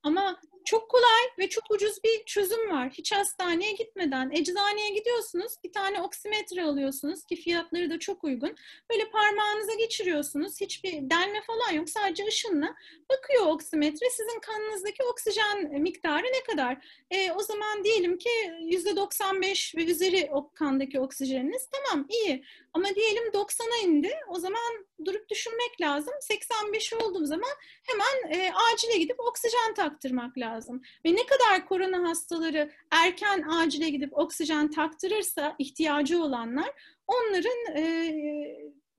Ama 0.04 0.40
çok 0.66 0.90
kolay 0.90 1.24
ve 1.40 1.50
çok 1.50 1.72
ucuz 1.72 2.04
bir 2.04 2.26
çözüm 2.26 2.70
var. 2.70 2.90
Hiç 2.90 3.12
hastaneye 3.12 3.72
gitmeden 3.72 4.32
eczaneye 4.32 4.90
gidiyorsunuz. 4.90 5.54
Bir 5.64 5.72
tane 5.72 6.02
oksimetre 6.02 6.64
alıyorsunuz 6.64 7.26
ki 7.26 7.36
fiyatları 7.36 7.90
da 7.90 8.00
çok 8.00 8.24
uygun. 8.24 8.56
Böyle 8.92 9.10
parmağınıza 9.10 9.74
geçiriyorsunuz. 9.74 10.62
Hiçbir 10.62 10.92
delme 10.94 11.42
falan 11.48 11.72
yok. 11.72 11.90
Sadece 11.90 12.26
ışınla 12.28 12.76
bakıyor 13.10 13.46
oksimetre. 13.46 14.10
Sizin 14.10 14.40
kanınızdaki 14.40 15.04
oksijen 15.04 15.82
miktarı 15.82 16.26
ne 16.26 16.44
kadar? 16.44 16.86
E, 17.12 17.32
o 17.32 17.42
zaman 17.42 17.84
diyelim 17.84 18.18
ki 18.18 18.30
%95 18.30 19.78
ve 19.78 19.86
üzeri 19.86 20.30
kandaki 20.56 21.00
oksijeniniz. 21.00 21.70
Tamam 21.72 22.08
iyi. 22.10 22.44
Ama 22.74 22.96
diyelim 22.96 23.24
90'a 23.24 23.88
indi. 23.88 24.12
O 24.30 24.40
zaman 24.40 24.86
durup 25.06 25.30
düşünmek 25.30 25.82
lazım. 25.82 26.14
85 26.22 26.94
olduğu 26.94 27.26
zaman 27.26 27.50
hemen 27.84 28.40
e, 28.40 28.52
acile 28.74 28.98
gidip 28.98 29.20
oksijen 29.20 29.74
taktırmak 29.76 30.38
lazım. 30.38 30.82
Ve 31.06 31.16
ne 31.16 31.26
kadar 31.26 31.68
korona 31.68 32.10
hastaları 32.10 32.72
erken 32.92 33.42
acile 33.50 33.90
gidip 33.90 34.18
oksijen 34.18 34.72
taktırırsa 34.72 35.56
ihtiyacı 35.60 36.24
olanlar 36.24 37.00
onların 37.08 37.76
e, 37.78 37.84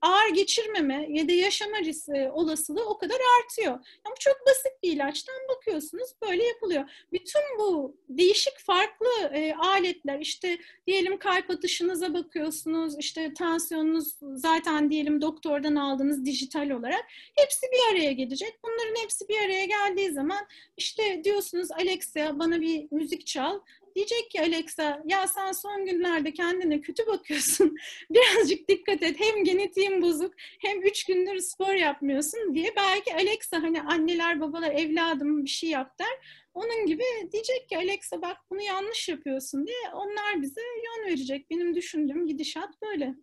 ağır 0.01 0.29
geçirmeme 0.33 1.05
ya 1.09 1.27
da 1.27 1.31
yaşama 1.31 1.77
riski 1.77 2.29
olasılığı 2.33 2.89
o 2.89 2.97
kadar 2.97 3.17
artıyor. 3.39 3.79
Bu 4.07 4.13
çok 4.19 4.37
basit 4.47 4.83
bir 4.83 4.91
ilaçtan 4.91 5.35
bakıyorsunuz 5.55 6.09
böyle 6.21 6.43
yapılıyor. 6.43 6.89
Bütün 7.11 7.41
bu 7.59 7.95
değişik 8.09 8.59
farklı 8.59 9.07
e, 9.33 9.53
aletler 9.53 10.19
işte 10.19 10.57
diyelim 10.87 11.17
kalp 11.17 11.49
atışınıza 11.49 12.13
bakıyorsunuz 12.13 12.95
işte 12.99 13.33
tansiyonunuz 13.33 14.15
zaten 14.35 14.91
diyelim 14.91 15.21
doktordan 15.21 15.75
aldığınız 15.75 16.25
dijital 16.25 16.69
olarak 16.69 17.05
hepsi 17.35 17.67
bir 17.71 17.93
araya 17.93 18.11
gelecek. 18.11 18.59
Bunların 18.63 19.01
hepsi 19.03 19.27
bir 19.29 19.37
araya 19.37 19.65
geldiği 19.65 20.11
zaman 20.11 20.47
işte 20.77 21.23
diyorsunuz 21.23 21.71
Alexa 21.71 22.39
bana 22.39 22.61
bir 22.61 22.87
müzik 22.91 23.27
çal 23.27 23.59
Diyecek 23.95 24.31
ki 24.31 24.41
Alexa 24.41 25.03
ya 25.05 25.27
sen 25.27 25.51
son 25.51 25.85
günlerde 25.85 26.33
kendine 26.33 26.81
kötü 26.81 27.07
bakıyorsun. 27.07 27.75
Birazcık 28.09 28.67
dikkat 28.69 29.03
et. 29.03 29.19
Hem 29.19 29.43
genetiğin 29.43 30.01
bozuk 30.01 30.33
hem 30.37 30.83
üç 30.83 31.03
gündür 31.05 31.39
spor 31.39 31.73
yapmıyorsun 31.73 32.53
diye. 32.53 32.73
Belki 32.75 33.13
Alexa 33.13 33.63
hani 33.63 33.81
anneler 33.81 34.39
babalar 34.41 34.71
evladım 34.71 35.45
bir 35.45 35.49
şey 35.49 35.69
yap 35.69 35.99
der. 35.99 36.41
Onun 36.53 36.85
gibi 36.85 37.03
diyecek 37.31 37.69
ki 37.69 37.77
Alexa 37.77 38.21
bak 38.21 38.37
bunu 38.49 38.61
yanlış 38.61 39.09
yapıyorsun 39.09 39.67
diye 39.67 39.93
onlar 39.93 40.41
bize 40.41 40.61
yön 40.61 41.07
verecek. 41.07 41.49
Benim 41.49 41.75
düşündüğüm 41.75 42.27
gidişat 42.27 42.81
böyle. 42.81 43.15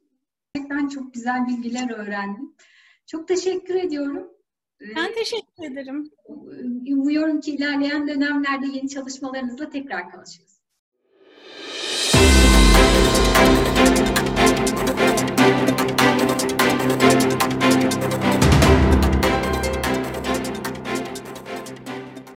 Ben 0.70 0.88
çok 0.88 1.14
güzel 1.14 1.46
bilgiler 1.46 1.90
öğrendim. 1.90 2.54
Çok 3.06 3.28
teşekkür 3.28 3.74
ediyorum. 3.74 4.30
Ben 4.96 5.14
teşekkür 5.14 5.64
ederim. 5.72 6.10
Umuyorum 6.88 7.40
ki 7.40 7.50
ilerleyen 7.50 8.08
dönemlerde 8.08 8.66
yeni 8.66 8.88
çalışmalarınızla 8.88 9.70
tekrar 9.70 10.10
konuşuruz. 10.10 10.57